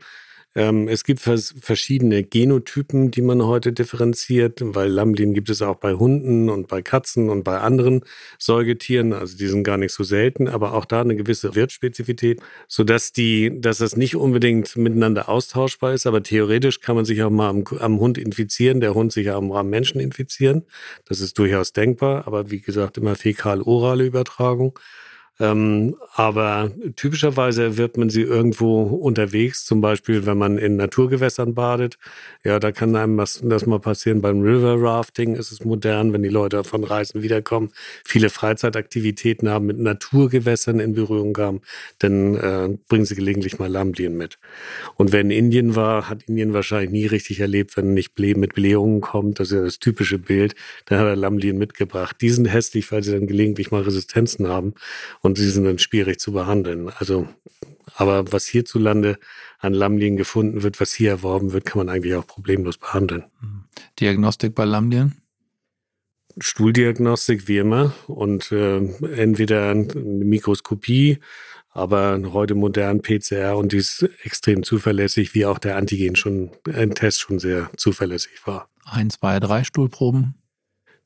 [0.57, 5.93] Ähm, es gibt verschiedene Genotypen, die man heute differenziert, weil Lamblin gibt es auch bei
[5.93, 8.01] Hunden und bei Katzen und bei anderen
[8.39, 9.13] Säugetieren.
[9.13, 13.61] Also die sind gar nicht so selten, aber auch da eine gewisse Wirtspezifität, sodass die,
[13.61, 17.65] dass das nicht unbedingt miteinander austauschbar ist, aber theoretisch kann man sich auch mal am,
[17.79, 20.65] am Hund infizieren, der Hund sich auch am Menschen infizieren.
[21.05, 24.79] Das ist durchaus denkbar, aber wie gesagt, immer fäkal-orale Übertragung.
[25.39, 31.99] Ähm, aber typischerweise wird man sie irgendwo unterwegs, zum Beispiel, wenn man in Naturgewässern badet.
[32.43, 34.23] Ja, da kann einem das, das mal passieren.
[34.23, 37.71] Beim River Rafting ist es modern, wenn die Leute von Reisen wiederkommen,
[38.05, 41.61] viele Freizeitaktivitäten haben, mit Naturgewässern in Berührung kamen,
[41.99, 44.39] dann äh, bringen sie gelegentlich mal Lamblien mit.
[44.95, 49.03] Und wer in Indien war, hat Indien wahrscheinlich nie richtig erlebt, wenn nicht mit Blähungen
[49.03, 49.39] kommt.
[49.39, 50.55] Das ist ja das typische Bild.
[50.87, 52.17] Dann hat er Lamblien mitgebracht.
[52.23, 54.75] Die sind hässlich, weil sie dann gelegentlich mal Resistenzen haben
[55.35, 56.91] sie sind dann schwierig zu behandeln.
[56.99, 57.29] Also,
[57.95, 59.19] aber was hierzulande
[59.59, 63.25] an Lamlien gefunden wird, was hier erworben wird, kann man eigentlich auch problemlos behandeln.
[63.99, 65.17] Diagnostik bei Lamlien?
[66.39, 71.19] Stuhldiagnostik wie immer und äh, entweder eine Mikroskopie,
[71.71, 76.95] aber heute modern PCR und die ist extrem zuverlässig, wie auch der Antigen schon, ein
[76.95, 78.69] Test schon sehr zuverlässig war.
[78.85, 80.35] Ein, zwei, drei Stuhlproben?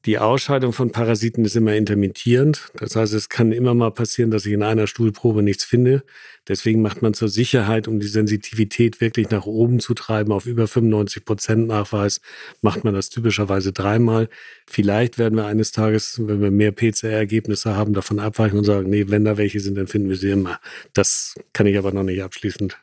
[0.06, 2.70] Die Ausscheidung von Parasiten ist immer intermittierend.
[2.74, 6.04] Das heißt, es kann immer mal passieren, dass ich in einer Stuhlprobe nichts finde.
[6.48, 10.66] Deswegen macht man zur Sicherheit, um die Sensitivität wirklich nach oben zu treiben, auf über
[10.66, 12.22] 95 Prozent Nachweis,
[12.62, 14.30] macht man das typischerweise dreimal.
[14.66, 19.04] Vielleicht werden wir eines Tages, wenn wir mehr PCR-Ergebnisse haben, davon abweichen und sagen, nee,
[19.08, 20.60] wenn da welche sind, dann finden wir sie immer.
[20.94, 22.78] Das kann ich aber noch nicht abschließend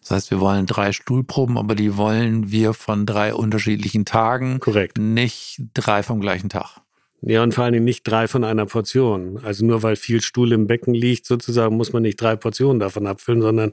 [0.00, 4.60] das heißt, wir wollen drei Stuhlproben, aber die wollen wir von drei unterschiedlichen Tagen.
[4.60, 4.98] Korrekt.
[4.98, 6.80] Nicht drei vom gleichen Tag.
[7.24, 9.38] Ja, und vor allen Dingen nicht drei von einer Portion.
[9.44, 13.06] Also nur weil viel Stuhl im Becken liegt, sozusagen, muss man nicht drei Portionen davon
[13.06, 13.72] abfüllen, sondern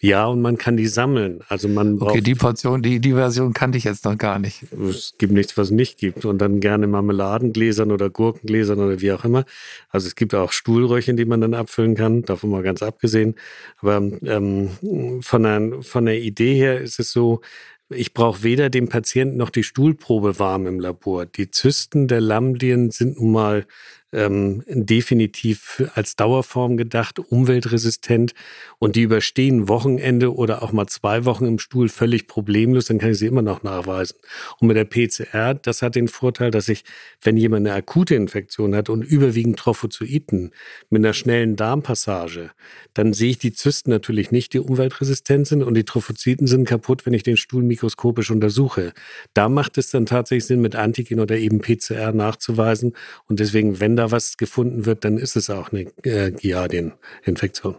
[0.00, 1.40] ja, und man kann die sammeln.
[1.48, 2.12] Also man braucht.
[2.12, 4.62] Okay, die Portion, die, die Version kannte ich jetzt noch gar nicht.
[4.88, 6.24] Es gibt nichts, was es nicht gibt.
[6.24, 9.44] Und dann gerne Marmeladengläsern oder Gurkengläsern oder wie auch immer.
[9.90, 13.34] Also es gibt auch Stuhlröhrchen, die man dann abfüllen kann, davon mal ganz abgesehen.
[13.78, 17.40] Aber ähm, von, der, von der Idee her ist es so,
[17.90, 21.26] ich brauche weder dem Patienten noch die Stuhlprobe warm im Labor.
[21.26, 23.66] Die Zysten der Lambdien sind nun mal
[24.14, 28.32] ähm, definitiv als Dauerform gedacht, umweltresistent
[28.78, 33.10] und die überstehen Wochenende oder auch mal zwei Wochen im Stuhl völlig problemlos, dann kann
[33.10, 34.16] ich sie immer noch nachweisen.
[34.60, 36.84] Und mit der PCR, das hat den Vorteil, dass ich,
[37.20, 40.52] wenn jemand eine akute Infektion hat und überwiegend Trophozoiten
[40.90, 42.50] mit einer schnellen Darmpassage,
[42.94, 47.06] dann sehe ich die Zysten natürlich nicht, die umweltresistent sind und die Trophozyten sind kaputt,
[47.06, 48.92] wenn ich den Stuhl mikroskopisch untersuche.
[49.34, 52.94] Da macht es dann tatsächlich Sinn, mit Antigen oder eben PCR nachzuweisen.
[53.28, 57.76] Und deswegen, wenn da was gefunden wird, dann ist es auch eine äh, Giardien-Infektion.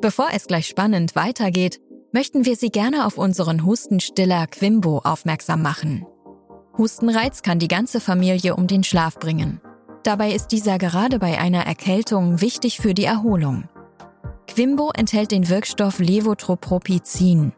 [0.00, 1.80] Bevor es gleich spannend weitergeht,
[2.12, 6.06] möchten wir Sie gerne auf unseren Hustenstiller Quimbo aufmerksam machen.
[6.76, 9.60] Hustenreiz kann die ganze Familie um den Schlaf bringen.
[10.02, 13.68] Dabei ist dieser gerade bei einer Erkältung wichtig für die Erholung.
[14.46, 17.52] Quimbo enthält den Wirkstoff Levotropropizin.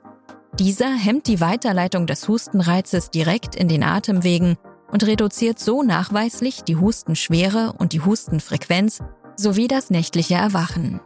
[0.59, 4.57] Dieser hemmt die Weiterleitung des Hustenreizes direkt in den Atemwegen
[4.91, 9.01] und reduziert so nachweislich die Hustenschwere und die Hustenfrequenz
[9.37, 11.01] sowie das nächtliche Erwachen.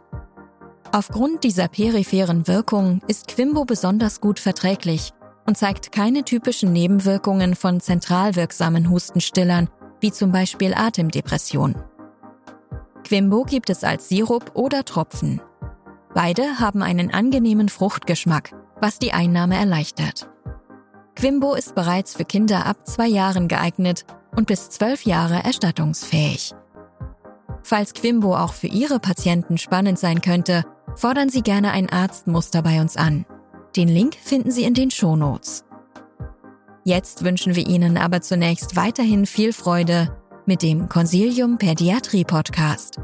[0.91, 5.11] Aufgrund dieser peripheren Wirkung ist Quimbo besonders gut verträglich
[5.45, 9.69] und zeigt keine typischen Nebenwirkungen von zentral wirksamen Hustenstillern,
[9.99, 11.75] wie zum Beispiel Atemdepression.
[13.03, 15.41] Quimbo gibt es als Sirup oder Tropfen.
[16.13, 20.29] Beide haben einen angenehmen Fruchtgeschmack, was die Einnahme erleichtert.
[21.15, 26.53] Quimbo ist bereits für Kinder ab zwei Jahren geeignet und bis zwölf Jahre erstattungsfähig.
[27.61, 32.81] Falls Quimbo auch für Ihre Patienten spannend sein könnte, fordern Sie gerne ein Arztmuster bei
[32.81, 33.25] uns an.
[33.75, 35.63] Den Link finden Sie in den Shownotes.
[36.83, 42.99] Jetzt wünschen wir Ihnen aber zunächst weiterhin viel Freude mit dem Consilium Pädiatrie Podcast.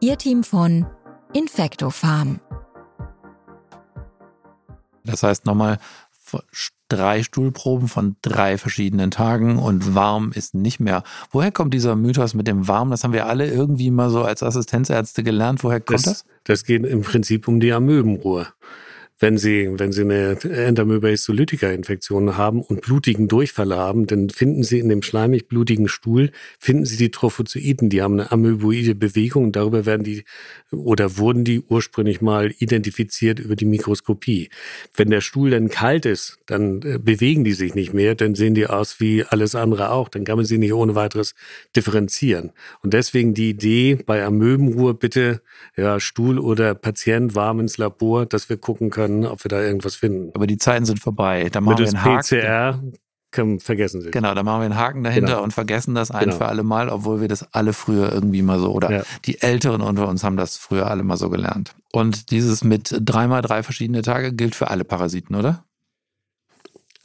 [0.00, 0.86] Ihr Team von
[1.32, 2.40] Infecto Farm.
[5.04, 5.78] Das heißt nochmal,
[6.88, 11.02] drei Stuhlproben von drei verschiedenen Tagen und warm ist nicht mehr.
[11.30, 12.90] Woher kommt dieser Mythos mit dem Warm?
[12.90, 15.62] Das haben wir alle irgendwie mal so als Assistenzärzte gelernt.
[15.64, 16.24] Woher kommt das?
[16.24, 18.46] Das, das geht im Prinzip um die Amöbenruhe
[19.18, 24.78] wenn Sie, wenn Sie eine Endomöba Histolytica-Infektion haben und blutigen Durchfall haben, dann finden Sie
[24.78, 29.50] in dem schleimig blutigen Stuhl, finden Sie die Trophozoiten, die haben eine amöboide Bewegung.
[29.50, 30.24] Darüber werden die
[30.70, 34.50] oder wurden die ursprünglich mal identifiziert über die Mikroskopie.
[34.94, 38.54] Wenn der Stuhl dann kalt ist, dann äh, bewegen die sich nicht mehr, dann sehen
[38.54, 40.08] die aus wie alles andere auch.
[40.08, 41.34] Dann kann man sie nicht ohne weiteres
[41.74, 42.52] differenzieren.
[42.82, 45.40] Und deswegen die Idee bei Amöbenruhe bitte
[45.76, 49.60] ja, Stuhl oder Patient warm ins Labor, dass wir gucken können, können, ob wir da
[49.60, 50.30] irgendwas finden.
[50.34, 51.48] Aber die Zeiten sind vorbei.
[51.50, 52.22] Da machen Mittels wir einen Haken.
[52.22, 52.82] PCR
[53.30, 54.10] können, vergessen Sie.
[54.10, 55.42] Genau, da machen wir einen Haken dahinter genau.
[55.42, 56.36] und vergessen das ein genau.
[56.36, 59.02] für alle Mal, obwohl wir das alle früher irgendwie mal so, oder ja.
[59.26, 61.74] die Älteren unter uns haben das früher alle mal so gelernt.
[61.92, 65.64] Und dieses mit dreimal drei verschiedene Tage gilt für alle Parasiten, oder?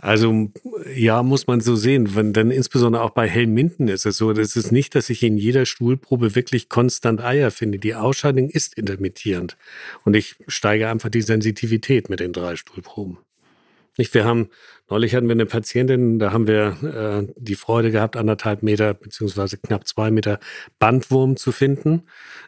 [0.04, 0.52] Also
[0.94, 2.14] ja, muss man so sehen.
[2.14, 5.38] Wenn, denn insbesondere auch bei Helminten ist es so, das ist nicht, dass ich in
[5.38, 7.80] jeder Stuhlprobe wirklich konstant Eier finde.
[7.80, 9.56] Die Ausscheidung ist intermittierend.
[10.04, 13.18] Und ich steige einfach die Sensitivität mit den drei Stuhlproben.
[13.98, 14.50] Nicht, wir haben,
[14.94, 19.58] neulich hatten wir eine Patientin, da haben wir äh, die Freude gehabt, anderthalb Meter beziehungsweise
[19.58, 20.40] knapp zwei Meter
[20.78, 22.04] Bandwurm zu finden.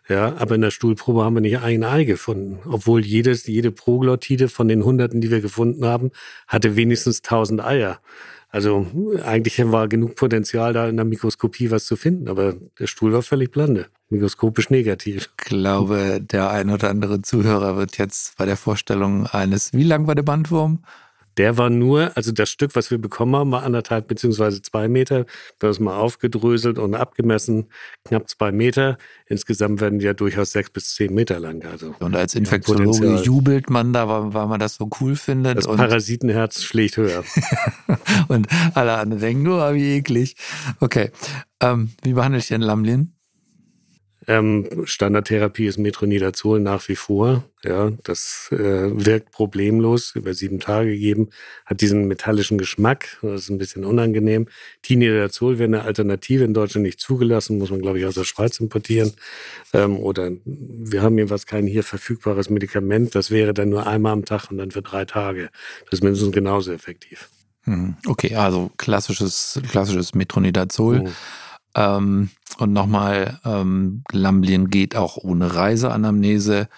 [0.07, 2.59] Ja, aber in der Stuhlprobe haben wir nicht ein Ei gefunden.
[2.69, 6.11] Obwohl jedes, jede Proglottide von den Hunderten, die wir gefunden haben,
[6.47, 7.99] hatte wenigstens tausend Eier.
[8.49, 8.85] Also
[9.23, 13.23] eigentlich war genug Potenzial da in der Mikroskopie was zu finden, aber der Stuhl war
[13.23, 15.17] völlig blande, mikroskopisch negativ.
[15.17, 20.05] Ich glaube, der ein oder andere Zuhörer wird jetzt bei der Vorstellung eines, wie lang
[20.05, 20.83] war der Bandwurm?
[21.37, 25.25] Der war nur, also das Stück, was wir bekommen haben, war anderthalb beziehungsweise zwei Meter.
[25.59, 27.67] Wir haben es mal aufgedröselt und abgemessen,
[28.05, 28.97] knapp zwei Meter.
[29.27, 31.65] Insgesamt werden die ja durchaus sechs bis zehn Meter lang.
[31.65, 35.57] Also, und als Infektiologe jubelt man da, weil man das so cool findet.
[35.57, 37.23] Das Parasitenherz schlägt höher.
[38.27, 40.35] und alle anderen denken nur, oh, wie eklig.
[40.79, 41.11] Okay.
[41.61, 43.14] Ähm, wie behandle ich denn Lamlin?
[44.27, 47.43] Ähm, Standardtherapie ist Metronidazol nach wie vor.
[47.63, 51.29] Ja, das äh, wirkt problemlos, über sieben Tage gegeben,
[51.65, 54.47] hat diesen metallischen Geschmack, das ist ein bisschen unangenehm.
[54.83, 58.59] Tinidazol wäre eine Alternative in Deutschland nicht zugelassen, muss man, glaube ich, aus der Schweiz
[58.59, 59.13] importieren.
[59.73, 64.25] Ähm, oder wir haben jedenfalls kein hier verfügbares Medikament, das wäre dann nur einmal am
[64.25, 65.49] Tag und dann für drei Tage.
[65.85, 67.29] Das ist mindestens genauso effektiv.
[67.63, 71.05] Hm, okay, also klassisches, klassisches Metronidazol.
[71.05, 71.09] Oh.
[71.75, 76.69] Ähm, und nochmal, ähm, Lamblin geht auch ohne Reiseanamnese,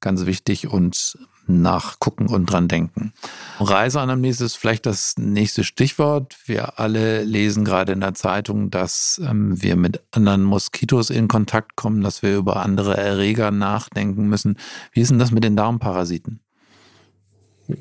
[0.00, 3.12] ganz wichtig und nachgucken und dran denken.
[3.58, 6.36] Reiseanamnese ist vielleicht das nächste Stichwort.
[6.46, 11.76] Wir alle lesen gerade in der Zeitung, dass ähm, wir mit anderen Moskitos in Kontakt
[11.76, 14.56] kommen, dass wir über andere Erreger nachdenken müssen.
[14.92, 16.40] Wie ist denn das mit den Darmparasiten?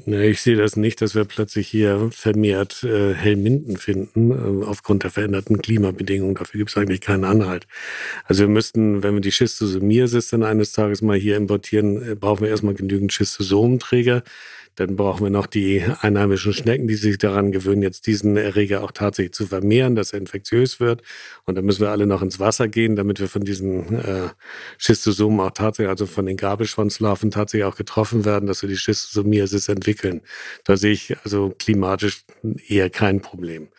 [0.06, 5.04] Nee, ich sehe das nicht, dass wir plötzlich hier vermehrt äh, Helminten finden, äh, aufgrund
[5.04, 6.36] der veränderten Klimabedingungen.
[6.36, 7.68] Dafür gibt es eigentlich keinen Anhalt.
[8.26, 12.42] Also wir müssten, wenn wir die Schistosomiasis dann eines Tages mal hier importieren, äh, brauchen
[12.44, 14.24] wir erstmal genügend Schistosomträger.
[14.76, 18.92] Dann brauchen wir noch die einheimischen Schnecken, die sich daran gewöhnen, jetzt diesen Erreger auch
[18.92, 21.02] tatsächlich zu vermehren, dass er infektiös wird.
[21.46, 24.30] Und dann müssen wir alle noch ins Wasser gehen, damit wir von diesen äh,
[24.78, 29.68] Schistosomen auch tatsächlich, also von den Gabelschwanzlarven tatsächlich auch getroffen werden, dass wir die Schistosomiasis
[29.68, 30.22] entwickeln.
[30.64, 32.24] Da sehe ich also klimatisch
[32.68, 33.70] eher kein Problem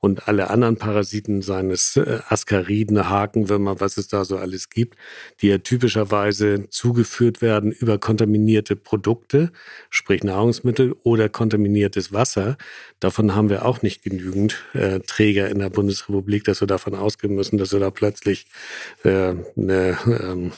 [0.00, 4.96] und alle anderen Parasiten, seien es äh, Askariden, Hakenwürmer, was es da so alles gibt,
[5.40, 9.50] die ja typischerweise zugeführt werden über kontaminierte Produkte,
[9.90, 12.56] sprich Nahrungsmittel oder kontaminiertes Wasser.
[13.00, 17.34] Davon haben wir auch nicht genügend äh, Träger in der Bundesrepublik, dass wir davon ausgehen
[17.34, 18.46] müssen, dass wir da plötzlich
[19.02, 20.52] äh, eine ähm,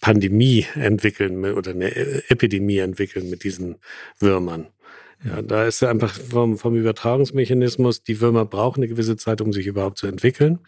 [0.00, 1.94] Pandemie entwickeln oder eine
[2.30, 3.76] Epidemie entwickeln mit diesen
[4.18, 4.68] Würmern.
[5.24, 9.66] Ja, da ist einfach vom, vom Übertragungsmechanismus, die Würmer brauchen eine gewisse Zeit, um sich
[9.66, 10.60] überhaupt zu entwickeln.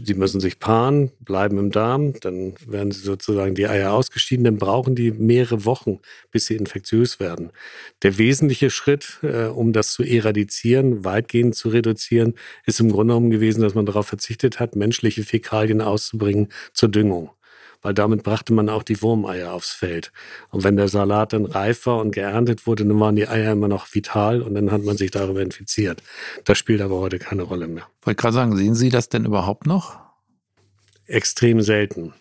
[0.00, 4.58] Sie müssen sich paaren, bleiben im Darm, dann werden sie sozusagen die Eier ausgeschieden, dann
[4.58, 5.98] brauchen die mehrere Wochen,
[6.30, 7.50] bis sie infektiös werden.
[8.02, 13.30] Der wesentliche Schritt, äh, um das zu eradizieren, weitgehend zu reduzieren, ist im Grunde genommen
[13.30, 17.30] gewesen, dass man darauf verzichtet hat, menschliche Fäkalien auszubringen zur Düngung
[17.82, 20.12] weil damit brachte man auch die Wurmeier aufs Feld.
[20.50, 23.68] Und wenn der Salat dann reif war und geerntet wurde, dann waren die Eier immer
[23.68, 26.02] noch vital und dann hat man sich darüber infiziert.
[26.44, 27.86] Das spielt aber heute keine Rolle mehr.
[28.02, 29.98] Wollte gerade sagen, sehen Sie das denn überhaupt noch?
[31.06, 32.14] Extrem selten.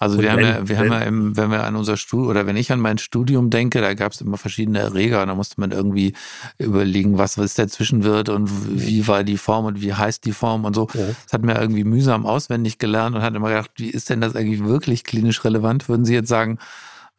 [0.00, 2.30] Also wir wenn, haben ja, wir wenn, haben ja im, wenn wir an unser Studium
[2.30, 5.34] oder wenn ich an mein Studium denke, da gab es immer verschiedene Erreger und da
[5.34, 6.14] musste man irgendwie
[6.56, 8.48] überlegen, was, was der Zwischenwirt und
[8.80, 10.88] wie war die Form und wie heißt die Form und so.
[10.94, 11.08] Ja.
[11.24, 14.34] Das hat mir irgendwie mühsam auswendig gelernt und hat immer gedacht, wie ist denn das
[14.34, 15.86] eigentlich wirklich klinisch relevant?
[15.90, 16.58] Würden Sie jetzt sagen,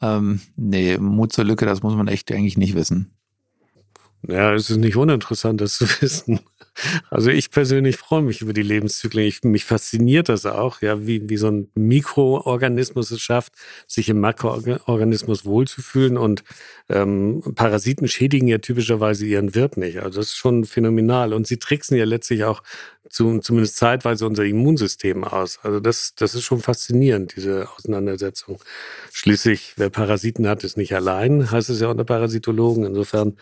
[0.01, 3.13] ähm, nee, Mut zur Lücke, das muss man echt eigentlich nicht wissen.
[4.27, 6.39] Ja, es ist nicht uninteressant, das zu wissen.
[7.09, 9.25] Also ich persönlich freue mich über die Lebenszyklen.
[9.25, 13.53] Ich, mich fasziniert das auch, ja, wie, wie so ein Mikroorganismus es schafft,
[13.87, 16.17] sich im Makroorganismus wohlzufühlen.
[16.17, 16.43] Und
[16.89, 19.99] ähm, Parasiten schädigen ja typischerweise ihren Wirt nicht.
[19.99, 21.33] Also das ist schon phänomenal.
[21.33, 22.63] Und sie tricksen ja letztlich auch
[23.11, 25.59] zu, zumindest zeitweise unser Immunsystem aus.
[25.63, 28.59] Also das, das ist schon faszinierend, diese Auseinandersetzung.
[29.11, 32.85] Schließlich, wer Parasiten hat, ist nicht allein, heißt es ja unter Parasitologen.
[32.85, 33.37] Insofern,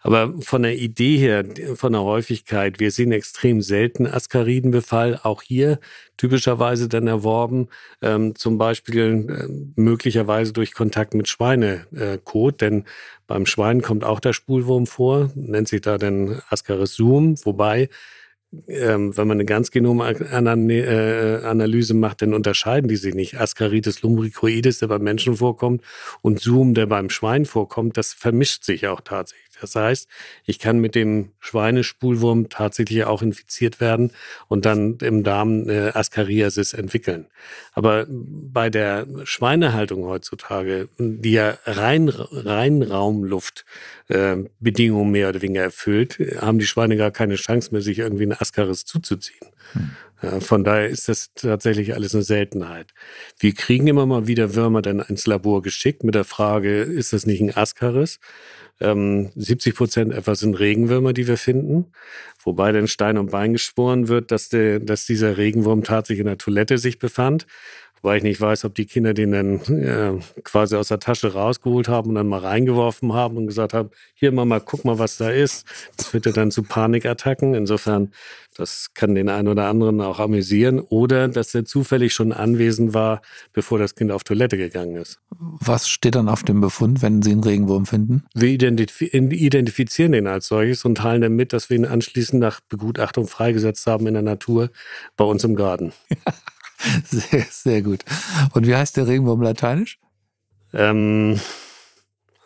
[0.00, 5.78] aber von der Idee her, von der Häufigkeit, wir sehen extrem selten Askaridenbefall, auch hier
[6.16, 7.68] typischerweise dann erworben,
[8.02, 12.84] ähm, zum Beispiel äh, möglicherweise durch Kontakt mit Schweinekot, denn
[13.26, 17.88] beim Schwein kommt auch der Spulwurm vor, nennt sich da dann Ascaris suum, wobei
[18.68, 23.40] ähm, wenn man eine Ganzgenomanalyse macht, dann unterscheiden die sich nicht.
[23.40, 25.84] Ascaritis lumbricoides, der beim Menschen vorkommt,
[26.22, 29.44] und Zoom, der beim Schwein vorkommt, das vermischt sich auch tatsächlich.
[29.64, 30.08] Das heißt,
[30.44, 34.10] ich kann mit dem Schweinespulwurm tatsächlich auch infiziert werden
[34.48, 37.28] und dann im Darm eine Askariasis entwickeln.
[37.72, 46.58] Aber bei der Schweinehaltung heutzutage, die ja rein, Reinraumluftbedingungen äh, mehr oder weniger erfüllt, haben
[46.58, 49.48] die Schweine gar keine Chance mehr, sich irgendwie eine Askaris zuzuziehen.
[49.72, 49.92] Hm.
[50.40, 52.92] Von daher ist das tatsächlich alles eine Seltenheit.
[53.38, 57.26] Wir kriegen immer mal wieder Würmer dann ins Labor geschickt mit der Frage, ist das
[57.26, 58.20] nicht ein Askaris?
[58.80, 61.92] Ähm, 70 Prozent etwa sind Regenwürmer, die wir finden.
[62.42, 66.38] Wobei dann Stein und Bein geschworen wird, dass, der, dass dieser Regenwurm tatsächlich in der
[66.38, 67.46] Toilette sich befand
[68.04, 70.12] weil ich nicht weiß, ob die Kinder den dann äh,
[70.42, 74.30] quasi aus der Tasche rausgeholt haben und dann mal reingeworfen haben und gesagt haben, hier
[74.30, 75.66] Mama, guck mal, was da ist.
[75.96, 77.54] Das führt ja dann zu Panikattacken.
[77.54, 78.12] Insofern,
[78.56, 80.80] das kann den einen oder anderen auch amüsieren.
[80.80, 83.22] Oder, dass er zufällig schon anwesend war,
[83.54, 85.18] bevor das Kind auf Toilette gegangen ist.
[85.30, 88.24] Was steht dann auf dem Befund, wenn Sie einen Regenwurm finden?
[88.34, 93.26] Wir identifizieren den als solches und teilen dann mit, dass wir ihn anschließend nach Begutachtung
[93.26, 94.70] freigesetzt haben in der Natur
[95.16, 95.94] bei uns im Garten.
[97.10, 98.04] Sehr, sehr gut.
[98.52, 99.98] Und wie heißt der Regenwurm lateinisch?
[100.72, 101.40] Ähm,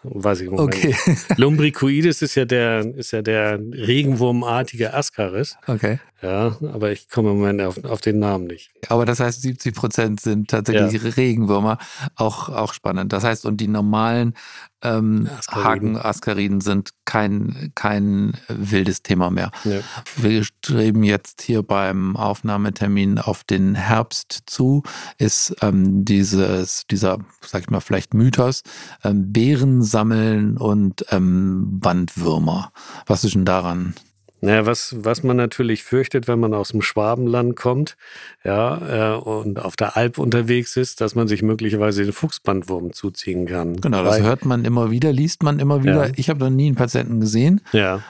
[0.03, 0.61] weiß ich nicht.
[0.61, 0.95] Okay.
[1.37, 5.57] Lumbricoides ist ja der, ist ja der regenwurmartige Ascaris.
[5.67, 5.99] Okay.
[6.21, 8.73] Ja, aber ich komme im Moment auf, auf den Namen nicht.
[8.89, 11.11] Aber das heißt, 70 Prozent sind tatsächlich ja.
[11.11, 11.79] Regenwürmer.
[12.17, 13.13] Auch, auch spannend.
[13.13, 14.35] Das heißt, und die normalen
[14.83, 15.97] ähm, Askariden.
[16.03, 19.53] Haken, sind kein, kein wildes Thema mehr.
[19.63, 19.81] Ja.
[20.17, 24.83] Wir streben jetzt hier beim Aufnahmetermin auf den Herbst zu,
[25.19, 28.63] ist ähm, dieses, dieser, sag ich mal, vielleicht Mythos,
[29.05, 32.73] ähm, Beeren sammeln und ähm, Bandwürmer.
[33.07, 33.95] Was ist denn daran
[34.41, 37.97] Naja, was, was man natürlich fürchtet, wenn man aus dem Schwabenland kommt,
[38.45, 43.47] ja, äh, und auf der Alp unterwegs ist, dass man sich möglicherweise den Fuchsbandwurm zuziehen
[43.47, 43.81] kann.
[43.81, 46.07] Genau, das hört man immer wieder, liest man immer wieder.
[46.07, 46.13] Ja.
[46.17, 47.61] Ich habe noch nie einen Patienten gesehen.
[47.73, 48.03] Ja.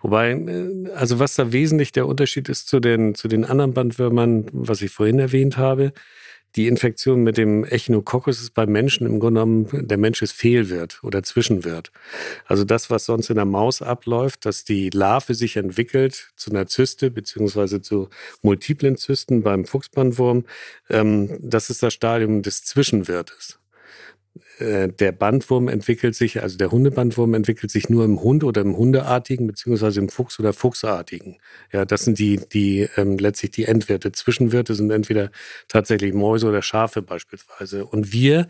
[0.00, 4.46] Wobei, äh, also was da wesentlich der Unterschied ist zu den, zu den anderen Bandwürmern,
[4.52, 5.92] was ich vorhin erwähnt habe,
[6.56, 11.00] die Infektion mit dem Echinococcus ist beim Menschen im Grunde genommen, der Mensch ist Fehlwirt
[11.02, 11.92] oder Zwischenwirt.
[12.46, 16.66] Also das, was sonst in der Maus abläuft, dass die Larve sich entwickelt zu einer
[16.66, 18.08] Zyste beziehungsweise zu
[18.42, 20.44] multiplen Zysten beim Fuchsbandwurm,
[20.90, 23.61] ähm, das ist das Stadium des Zwischenwirtes.
[24.62, 28.76] Äh, der Bandwurm entwickelt sich, also der Hundebandwurm entwickelt sich nur im Hund oder im
[28.76, 31.38] Hundeartigen, beziehungsweise im Fuchs oder Fuchsartigen.
[31.72, 34.12] Ja, das sind die, die ähm, letztlich die Endwirte.
[34.12, 35.30] Zwischenwirte sind entweder
[35.68, 37.84] tatsächlich Mäuse oder Schafe beispielsweise.
[37.84, 38.46] Und wir,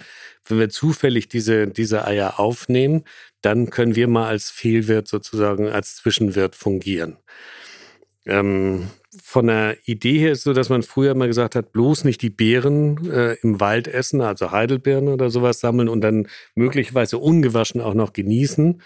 [0.46, 3.04] wenn wir zufällig diese, diese Eier aufnehmen,
[3.40, 7.16] dann können wir mal als Fehlwirt sozusagen als Zwischenwirt fungieren.
[8.26, 8.88] Ähm,
[9.20, 12.30] von der Idee her ist so, dass man früher mal gesagt hat, bloß nicht die
[12.30, 17.94] Beeren äh, im Wald essen, also Heidelbeeren oder sowas sammeln und dann möglicherweise ungewaschen auch
[17.94, 18.80] noch genießen.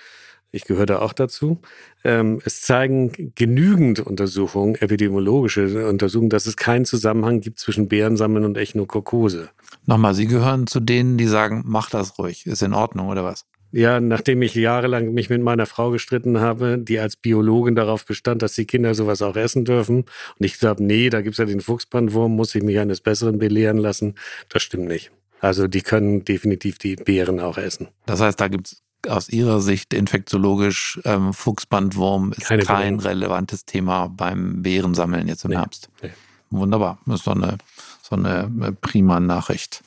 [0.53, 1.61] Ich gehöre da auch dazu.
[2.03, 8.57] Ähm, es zeigen genügend Untersuchungen, epidemiologische Untersuchungen, dass es keinen Zusammenhang gibt zwischen Bärensammeln und
[8.57, 9.51] Echinokokose.
[9.85, 13.45] Nochmal, Sie gehören zu denen, die sagen, mach das ruhig, ist in Ordnung oder was?
[13.77, 18.41] Ja, nachdem ich jahrelang mich mit meiner Frau gestritten habe, die als Biologin darauf bestand,
[18.41, 19.97] dass die Kinder sowas auch essen dürfen.
[19.99, 23.77] Und ich gesagt, nee, da gibt's ja den Fuchsbandwurm, muss ich mich eines Besseren belehren
[23.77, 24.15] lassen.
[24.49, 25.11] Das stimmt nicht.
[25.41, 27.89] Also die können definitiv die Beeren auch essen.
[28.07, 33.01] Das heißt, da gibt's aus Ihrer Sicht infektiologisch ähm, Fuchsbandwurm ist Keine kein Beeren.
[33.01, 35.91] relevantes Thema beim Beerensammeln jetzt im nee, Herbst.
[36.01, 36.13] Nee.
[36.49, 36.99] Wunderbar.
[37.05, 37.59] Das ist doch eine,
[38.01, 39.83] so eine äh, prima Nachricht.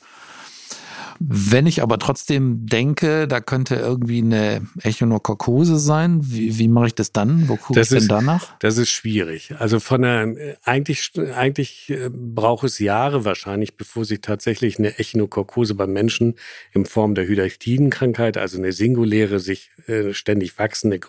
[1.22, 6.94] Wenn ich aber trotzdem denke, da könnte irgendwie eine Echinokokose sein, wie, wie mache ich
[6.94, 7.46] das dann?
[7.46, 8.58] Wo gucke ich denn danach?
[8.60, 9.54] Das ist schwierig.
[9.58, 15.74] Also von der, eigentlich, eigentlich äh, braucht es Jahre wahrscheinlich, bevor sich tatsächlich eine Echinokokose
[15.74, 16.36] beim Menschen
[16.72, 21.00] in Form der Hydatidenkrankheit, also eine singuläre, sich äh, ständig wachsende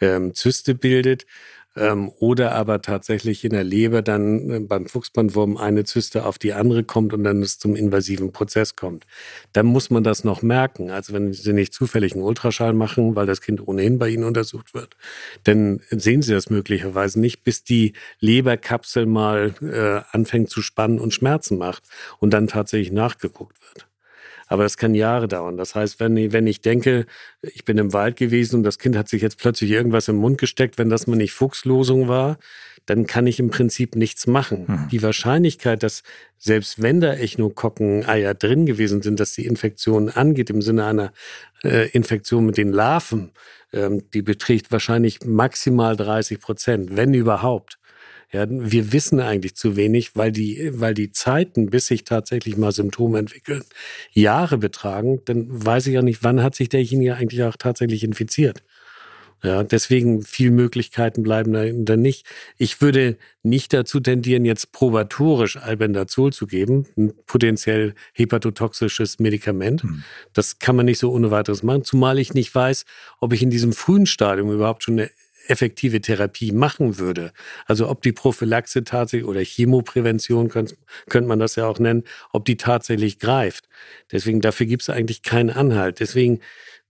[0.00, 1.26] ähm, Zyste bildet
[1.78, 6.52] ähm, oder aber tatsächlich in der Leber dann äh, beim Fuchsbandwurm eine Zyste auf die
[6.52, 9.04] andere kommt und dann es zum invasiven Prozess kommt.
[9.52, 10.90] Dann muss man das noch merken.
[10.90, 14.74] Also wenn Sie nicht zufällig einen Ultraschall machen, weil das Kind ohnehin bei Ihnen untersucht
[14.74, 14.96] wird,
[15.44, 21.14] dann sehen Sie das möglicherweise nicht, bis die Leberkapsel mal äh, anfängt zu spannen und
[21.14, 21.82] Schmerzen macht
[22.18, 23.87] und dann tatsächlich nachgeguckt wird.
[24.48, 25.56] Aber das kann Jahre dauern.
[25.56, 27.06] Das heißt, wenn, wenn ich denke,
[27.42, 30.38] ich bin im Wald gewesen und das Kind hat sich jetzt plötzlich irgendwas im Mund
[30.38, 32.38] gesteckt, wenn das mal nicht Fuchslosung war,
[32.86, 34.64] dann kann ich im Prinzip nichts machen.
[34.66, 34.88] Mhm.
[34.90, 36.02] Die Wahrscheinlichkeit, dass
[36.38, 41.12] selbst wenn da Echnokokken-Eier drin gewesen sind, dass die Infektion angeht im Sinne einer
[41.62, 43.32] äh, Infektion mit den Larven,
[43.72, 47.77] ähm, die beträgt wahrscheinlich maximal 30 Prozent, wenn überhaupt.
[48.30, 52.72] Ja, wir wissen eigentlich zu wenig, weil die, weil die Zeiten, bis sich tatsächlich mal
[52.72, 53.64] Symptome entwickeln,
[54.12, 55.22] Jahre betragen.
[55.24, 58.62] Dann weiß ich auch nicht, wann hat sich derjenige eigentlich auch tatsächlich infiziert.
[59.42, 62.26] Ja, deswegen viel Möglichkeiten bleiben da dann nicht.
[62.56, 69.84] Ich würde nicht dazu tendieren, jetzt probatorisch Albendazol zu geben, ein potenziell hepatotoxisches Medikament.
[69.84, 70.02] Hm.
[70.32, 72.84] Das kann man nicht so ohne weiteres machen, zumal ich nicht weiß,
[73.20, 75.10] ob ich in diesem frühen Stadium überhaupt schon eine
[75.48, 77.32] effektive Therapie machen würde.
[77.66, 80.76] Also ob die Prophylaxe tatsächlich oder Chemoprävention könnte,
[81.08, 83.68] könnte man das ja auch nennen, ob die tatsächlich greift.
[84.12, 86.00] Deswegen dafür gibt es eigentlich keinen Anhalt.
[86.00, 86.40] Deswegen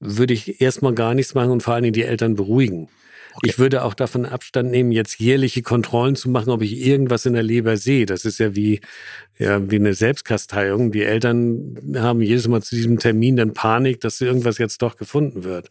[0.01, 2.89] würde ich erstmal gar nichts machen und vor allen Dingen die Eltern beruhigen.
[3.35, 3.51] Okay.
[3.51, 7.35] Ich würde auch davon Abstand nehmen, jetzt jährliche Kontrollen zu machen, ob ich irgendwas in
[7.35, 8.05] der Leber sehe.
[8.05, 8.81] Das ist ja wie,
[9.39, 10.91] ja, wie eine Selbstkasteiung.
[10.91, 15.45] Die Eltern haben jedes Mal zu diesem Termin dann Panik, dass irgendwas jetzt doch gefunden
[15.45, 15.71] wird.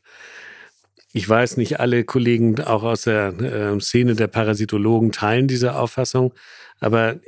[1.13, 6.33] Ich weiß nicht, alle Kollegen auch aus der äh, Szene der Parasitologen teilen diese Auffassung,
[6.79, 7.19] aber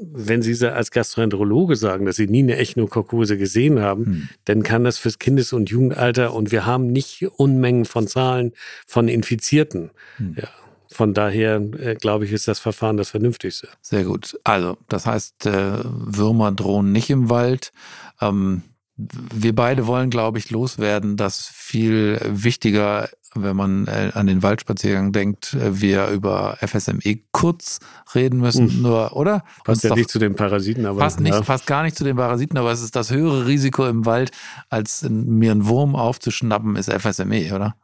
[0.00, 4.28] wenn Sie als Gastroenterologe sagen, dass Sie nie eine Echinokokose gesehen haben, hm.
[4.44, 8.52] dann kann das fürs Kindes- und Jugendalter und wir haben nicht Unmengen von Zahlen
[8.86, 9.90] von Infizierten.
[10.16, 10.36] Hm.
[10.38, 10.48] Ja.
[10.90, 13.68] Von daher äh, glaube ich, ist das Verfahren das vernünftigste.
[13.82, 14.38] Sehr gut.
[14.44, 17.72] Also, das heißt, äh, Würmer drohen nicht im Wald.
[18.20, 18.62] Ähm,
[18.96, 25.12] wir beide wollen, glaube ich, loswerden, dass viel wichtiger wenn man äh, an den Waldspaziergang
[25.12, 27.80] denkt, äh, wir über FSME kurz
[28.14, 28.82] reden müssen, hm.
[28.82, 29.44] nur, oder?
[29.64, 31.00] Passt ja nicht zu den Parasiten, aber.
[31.00, 31.40] Passt, nicht, ja.
[31.42, 34.30] passt gar nicht zu den Parasiten, aber es ist das höhere Risiko im Wald,
[34.68, 37.76] als mir einen Wurm aufzuschnappen, ist FSME, oder?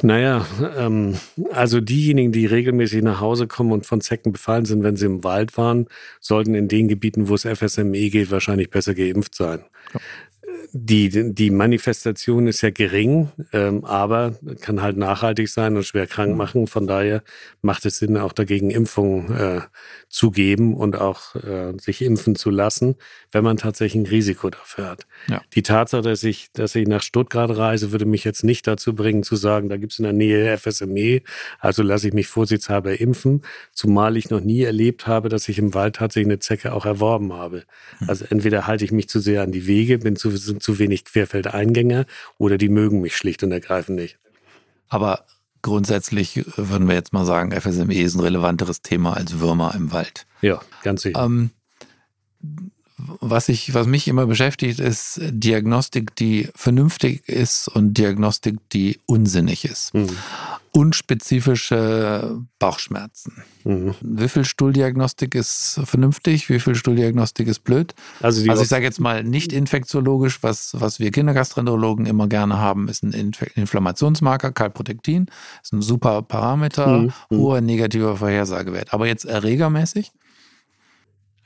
[0.00, 0.46] Naja,
[0.78, 1.16] ähm,
[1.52, 5.24] also diejenigen, die regelmäßig nach Hause kommen und von Zecken befallen sind, wenn sie im
[5.24, 5.88] Wald waren,
[6.20, 9.60] sollten in den Gebieten, wo es FSME geht, wahrscheinlich besser geimpft sein.
[9.92, 10.00] Ja
[10.72, 16.32] die, die Manifestation ist ja gering, ähm, aber kann halt nachhaltig sein und schwer krank
[16.32, 16.36] mhm.
[16.36, 16.66] machen.
[16.66, 17.22] Von daher
[17.62, 19.60] macht es Sinn, auch dagegen Impfungen äh,
[20.08, 22.96] zu geben und auch äh, sich impfen zu lassen,
[23.32, 25.06] wenn man tatsächlich ein Risiko dafür hat.
[25.28, 25.42] Ja.
[25.54, 29.22] Die Tatsache, dass ich, dass ich nach Stuttgart reise, würde mich jetzt nicht dazu bringen,
[29.22, 31.22] zu sagen, da gibt es in der Nähe FSME,
[31.58, 33.42] also lasse ich mich vorsichtshalber impfen,
[33.72, 37.32] zumal ich noch nie erlebt habe, dass ich im Wald tatsächlich eine Zecke auch erworben
[37.32, 37.64] habe.
[38.00, 38.08] Mhm.
[38.08, 40.30] Also entweder halte ich mich zu sehr an die Wege, bin zu,
[40.60, 42.06] zu wenig Querfeldeingänger
[42.38, 44.18] oder die mögen mich schlicht und ergreifend nicht.
[44.88, 45.26] Aber
[45.62, 50.26] grundsätzlich würden wir jetzt mal sagen, FSME ist ein relevanteres Thema als Würmer im Wald.
[50.40, 51.22] Ja, ganz sicher.
[51.22, 51.50] Ähm,
[53.20, 59.64] was, ich, was mich immer beschäftigt, ist Diagnostik, die vernünftig ist und Diagnostik, die unsinnig
[59.64, 59.94] ist.
[59.94, 60.08] Mhm.
[60.72, 63.42] Unspezifische Bauchschmerzen.
[63.64, 63.94] Mhm.
[64.00, 66.48] Wie viel Stuhldiagnostik ist vernünftig?
[66.50, 67.94] Wie viel Stuhldiagnostik ist blöd?
[68.20, 72.88] Also, also ich sage jetzt mal nicht infektiologisch, was, was wir Kindergastroenterologen immer gerne haben,
[72.88, 75.26] ist ein Inflammationsmarker, Kalprotektin,
[75.62, 77.12] ist ein super Parameter, mhm.
[77.30, 78.92] hoher negativer Vorhersagewert.
[78.92, 80.12] Aber jetzt erregermäßig?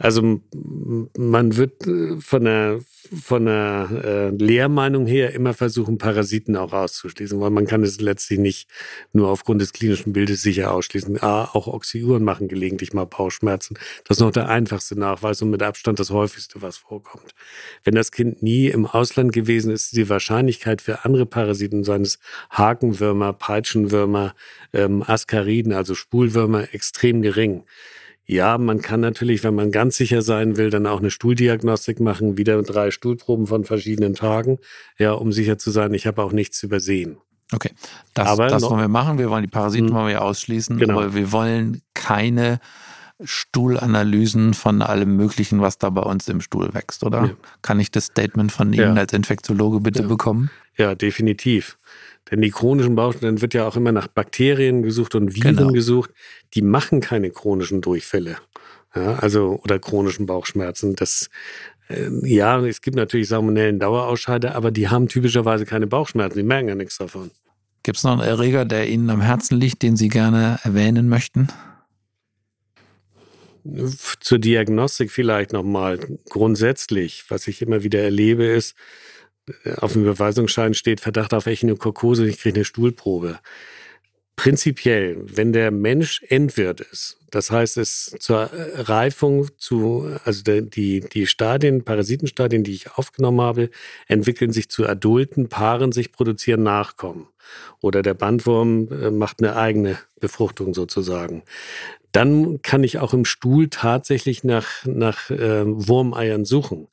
[0.02, 0.40] Also
[1.16, 2.80] man wird äh, von der,
[3.22, 8.40] von der äh, Lehrmeinung her immer versuchen, Parasiten auch auszuschließen, weil man kann es letztlich
[8.40, 8.68] nicht
[9.12, 11.22] nur aufgrund des klinischen Bildes sicher ausschließen.
[11.22, 13.78] A, auch Oxyuren machen gelegentlich mal Bauchschmerzen.
[14.08, 17.32] Das ist noch der einfachste Nachweis und mit Abstand das häufigste, was vorkommt.
[17.84, 22.18] Wenn das Kind nie im Ausland gewesen ist, ist die Wahrscheinlichkeit für andere Parasiten, seines
[22.50, 24.34] Hakenwürmer, Peitschenwürmer,
[24.72, 27.62] ähm, Askariden, also Spulwürmer, extrem gering.
[28.32, 32.38] Ja, man kann natürlich, wenn man ganz sicher sein will, dann auch eine Stuhldiagnostik machen,
[32.38, 34.58] wieder drei Stuhlproben von verschiedenen Tagen,
[34.98, 37.18] ja, um sicher zu sein, ich habe auch nichts übersehen.
[37.52, 37.72] Okay,
[38.14, 39.18] das, aber das wollen wir machen.
[39.18, 39.94] Wir wollen die Parasiten hm.
[39.94, 40.94] wollen wir ausschließen, genau.
[40.94, 42.58] aber wir wollen keine
[43.22, 47.24] Stuhlanalysen von allem Möglichen, was da bei uns im Stuhl wächst, oder?
[47.26, 47.30] Ja.
[47.60, 49.02] Kann ich das Statement von Ihnen ja.
[49.02, 50.08] als Infektiologe bitte ja.
[50.08, 50.50] bekommen?
[50.78, 51.76] Ja, definitiv.
[52.30, 55.72] Denn die chronischen Bausteine wird ja auch immer nach Bakterien gesucht und Viren genau.
[55.72, 56.10] gesucht.
[56.54, 58.36] Die machen keine chronischen Durchfälle.
[58.94, 60.96] Ja, also, oder chronischen Bauchschmerzen.
[60.96, 61.30] Das,
[61.88, 66.38] äh, ja, es gibt natürlich salmonellen Dauerausscheide, aber die haben typischerweise keine Bauchschmerzen.
[66.38, 67.30] Die merken ja nichts davon.
[67.82, 71.48] Gibt es noch einen Erreger, der Ihnen am Herzen liegt, den Sie gerne erwähnen möchten?
[74.20, 75.98] Zur Diagnostik vielleicht nochmal.
[76.28, 78.76] Grundsätzlich, was ich immer wieder erlebe, ist,
[79.76, 83.38] auf dem Überweisungsschein steht Verdacht auf Echinokokose, ich kriege eine Stuhlprobe.
[84.36, 91.26] Prinzipiell, wenn der Mensch Endwirt ist, das heißt, es zur Reifung zu, also die, die
[91.26, 93.70] Stadien, Parasitenstadien, die ich aufgenommen habe,
[94.06, 97.28] entwickeln sich zu adulten Paaren, sich produzieren Nachkommen.
[97.80, 101.42] Oder der Bandwurm äh, macht eine eigene Befruchtung sozusagen
[102.12, 106.88] dann kann ich auch im Stuhl tatsächlich nach, nach äh, Wurmeiern suchen.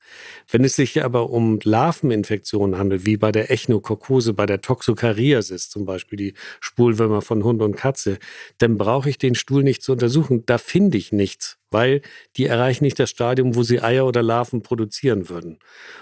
[0.49, 5.85] Wenn es sich aber um Larveninfektionen handelt, wie bei der Echinokokose, bei der Toxokariasis zum
[5.85, 8.17] Beispiel, die Spulwürmer von Hund und Katze,
[8.59, 10.45] dann brauche ich den Stuhl nicht zu untersuchen.
[10.45, 12.01] Da finde ich nichts weil
[12.37, 15.59] die erreichen nicht das Stadium, wo sie Eier oder Larven produzieren würden.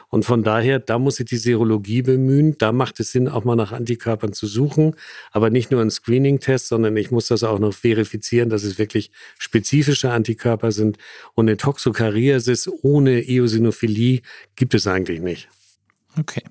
[0.09, 2.57] Und von daher, da muss ich die Serologie bemühen.
[2.57, 4.95] Da macht es Sinn, auch mal nach Antikörpern zu suchen,
[5.31, 9.11] aber nicht nur ein Screening-Test, sondern ich muss das auch noch verifizieren, dass es wirklich
[9.37, 10.97] spezifische Antikörper sind.
[11.33, 14.21] Und eine Toxokariasis ohne Eosinophilie
[14.55, 15.49] gibt es eigentlich nicht.
[16.17, 16.43] Okay.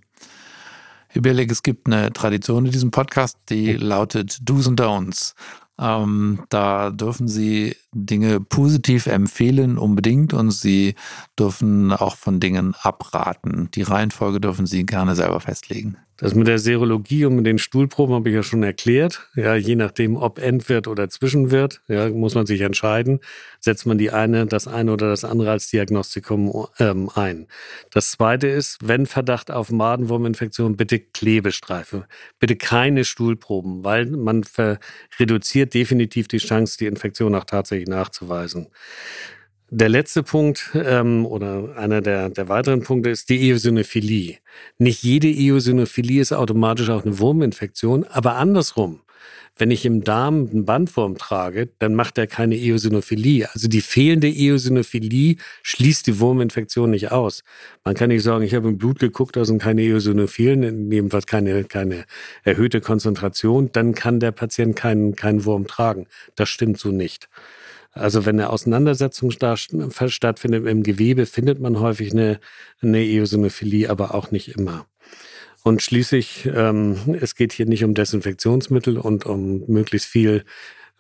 [1.09, 5.35] Herr Birlig, es gibt eine Tradition in diesem Podcast, die lautet Do's und Don'ts.
[5.79, 7.75] Ähm, da dürfen Sie
[8.05, 10.95] Dinge positiv empfehlen, unbedingt, und Sie
[11.39, 13.71] dürfen auch von Dingen abraten.
[13.75, 15.97] Die Reihenfolge dürfen Sie gerne selber festlegen.
[16.19, 19.29] Das mit der Serologie und mit den Stuhlproben habe ich ja schon erklärt.
[19.35, 23.21] Ja, je nachdem, ob Endwirt oder Zwischenwirt, ja, muss man sich entscheiden.
[23.61, 27.49] Setzt man die eine, das eine oder das andere als Diagnostikum ähm, ein.
[27.91, 32.07] Das zweite ist, wenn Verdacht auf Madenwurminfektion, bitte Klebestreife.
[32.39, 34.43] Bitte keine Stuhlproben, weil man
[35.19, 38.69] reduziert definitiv die Chance, die Infektion auch tatsächlich nachzuweisen.
[39.71, 44.39] Der letzte Punkt ähm, oder einer der, der weiteren Punkte ist die Eosinophilie.
[44.79, 49.01] Nicht jede Eosinophilie ist automatisch auch eine Wurminfektion, aber andersrum.
[49.59, 53.49] Wenn ich im Darm einen Bandwurm trage, dann macht er keine Eosinophilie.
[53.55, 57.43] Also die fehlende Eosinophilie schließt die Wurminfektion nicht aus.
[57.83, 61.65] Man kann nicht sagen, ich habe im Blut geguckt, da sind keine Eosinophilen, jedenfalls keine,
[61.65, 62.05] keine
[62.45, 66.07] erhöhte Konzentration, dann kann der Patient keinen, keinen Wurm tragen.
[66.35, 67.29] Das stimmt so nicht.
[67.97, 72.41] Also wenn eine Auseinandersetzung stattfindet im Gewebe, findet man häufig eine,
[72.83, 74.87] eine Eosinophilie, aber auch nicht immer.
[75.63, 80.45] Und schließlich, ähm, es geht hier nicht um Desinfektionsmittel und um möglichst viel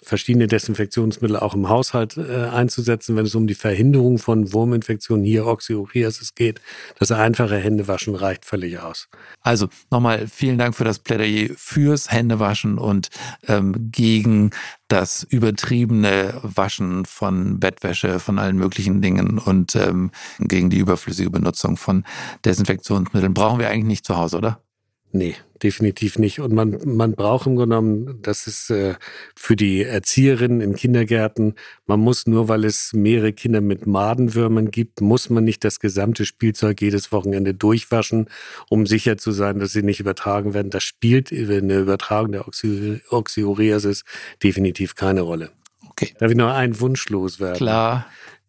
[0.02, 5.46] verschiedene Desinfektionsmittel auch im Haushalt äh, einzusetzen, wenn es um die Verhinderung von Wurminfektionen, hier
[5.46, 6.60] Oxyureasis geht.
[6.98, 9.08] Das einfache Händewaschen reicht völlig aus.
[9.40, 13.08] Also nochmal vielen Dank für das Plädoyer fürs Händewaschen und
[13.48, 14.50] ähm, gegen
[14.88, 21.76] das übertriebene Waschen von Bettwäsche, von allen möglichen Dingen und ähm, gegen die überflüssige Benutzung
[21.76, 22.04] von
[22.44, 23.34] Desinfektionsmitteln.
[23.34, 24.65] Brauchen wir eigentlich nicht zu Hause, oder?
[25.12, 26.40] Nee, definitiv nicht.
[26.40, 28.94] Und man, man braucht im Grunde genommen, das ist äh,
[29.34, 31.54] für die Erzieherinnen in Kindergärten,
[31.86, 36.26] man muss nur, weil es mehrere Kinder mit Madenwürmern gibt, muss man nicht das gesamte
[36.26, 38.28] Spielzeug jedes Wochenende durchwaschen,
[38.68, 40.70] um sicher zu sein, dass sie nicht übertragen werden.
[40.70, 44.04] Das spielt eine Übertragung der Oxy Oxyureasis
[44.42, 45.50] definitiv keine Rolle.
[45.88, 46.14] Okay.
[46.18, 47.56] Darf ich noch einen Wunsch loswerden?
[47.56, 48.06] Klar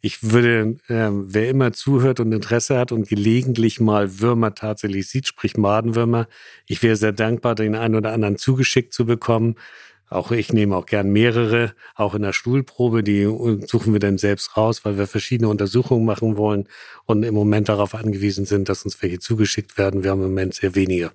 [0.08, 5.28] ich würde, äh, wer immer zuhört und Interesse hat und gelegentlich mal Würmer tatsächlich sieht,
[5.28, 6.30] sprich Madenwürmer,
[6.66, 9.56] ich wäre sehr dankbar, den einen oder anderen zugeschickt zu bekommen.
[10.10, 13.26] Auch ich nehme auch gern mehrere, auch in der Stuhlprobe, die
[13.68, 16.70] suchen wir dann selbst raus, weil wir verschiedene Untersuchungen machen wollen
[17.06, 20.04] und im Moment darauf angewiesen sind, dass uns welche zugeschickt werden.
[20.04, 21.12] Wir haben im Moment sehr wenige.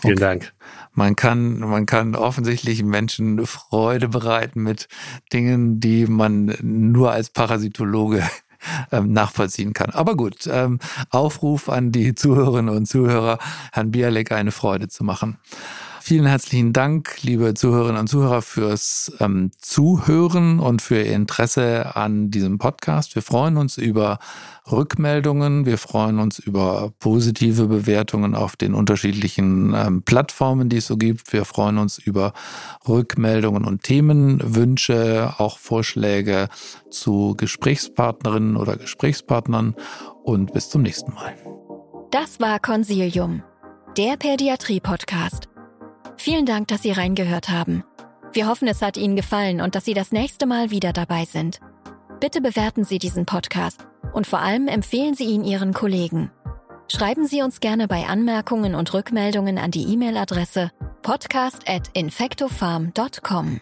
[0.00, 0.20] Vielen okay.
[0.20, 0.52] Dank.
[0.92, 4.88] Man kann, man kann offensichtlich Menschen Freude bereiten mit
[5.32, 8.22] Dingen, die man nur als Parasitologe
[8.92, 9.90] ähm, nachvollziehen kann.
[9.90, 10.78] Aber gut, ähm,
[11.10, 13.38] Aufruf an die Zuhörerinnen und Zuhörer,
[13.72, 15.38] Herrn Bialek eine Freude zu machen.
[16.08, 22.30] Vielen herzlichen Dank, liebe Zuhörerinnen und Zuhörer, fürs ähm, Zuhören und für Ihr Interesse an
[22.30, 23.14] diesem Podcast.
[23.14, 24.18] Wir freuen uns über
[24.72, 30.96] Rückmeldungen, wir freuen uns über positive Bewertungen auf den unterschiedlichen ähm, Plattformen, die es so
[30.96, 31.30] gibt.
[31.34, 32.32] Wir freuen uns über
[32.88, 36.48] Rückmeldungen und Themenwünsche, auch Vorschläge
[36.88, 39.74] zu Gesprächspartnerinnen oder Gesprächspartnern
[40.22, 41.34] und bis zum nächsten Mal.
[42.10, 43.42] Das war Consilium,
[43.98, 45.48] der Pädiatrie-Podcast.
[46.18, 47.84] Vielen Dank, dass Sie reingehört haben.
[48.32, 51.60] Wir hoffen, es hat Ihnen gefallen und dass Sie das nächste Mal wieder dabei sind.
[52.20, 56.30] Bitte bewerten Sie diesen Podcast und vor allem empfehlen Sie ihn Ihren Kollegen.
[56.88, 60.70] Schreiben Sie uns gerne bei Anmerkungen und Rückmeldungen an die E-Mail-Adresse
[61.02, 63.60] podcast@infectofarm.com.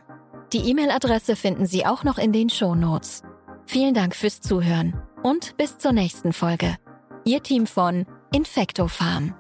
[0.53, 3.23] Die E-Mail-Adresse finden Sie auch noch in den Show Notes.
[3.67, 6.77] Vielen Dank fürs Zuhören und bis zur nächsten Folge.
[7.25, 9.35] Ihr Team von Infectofarm.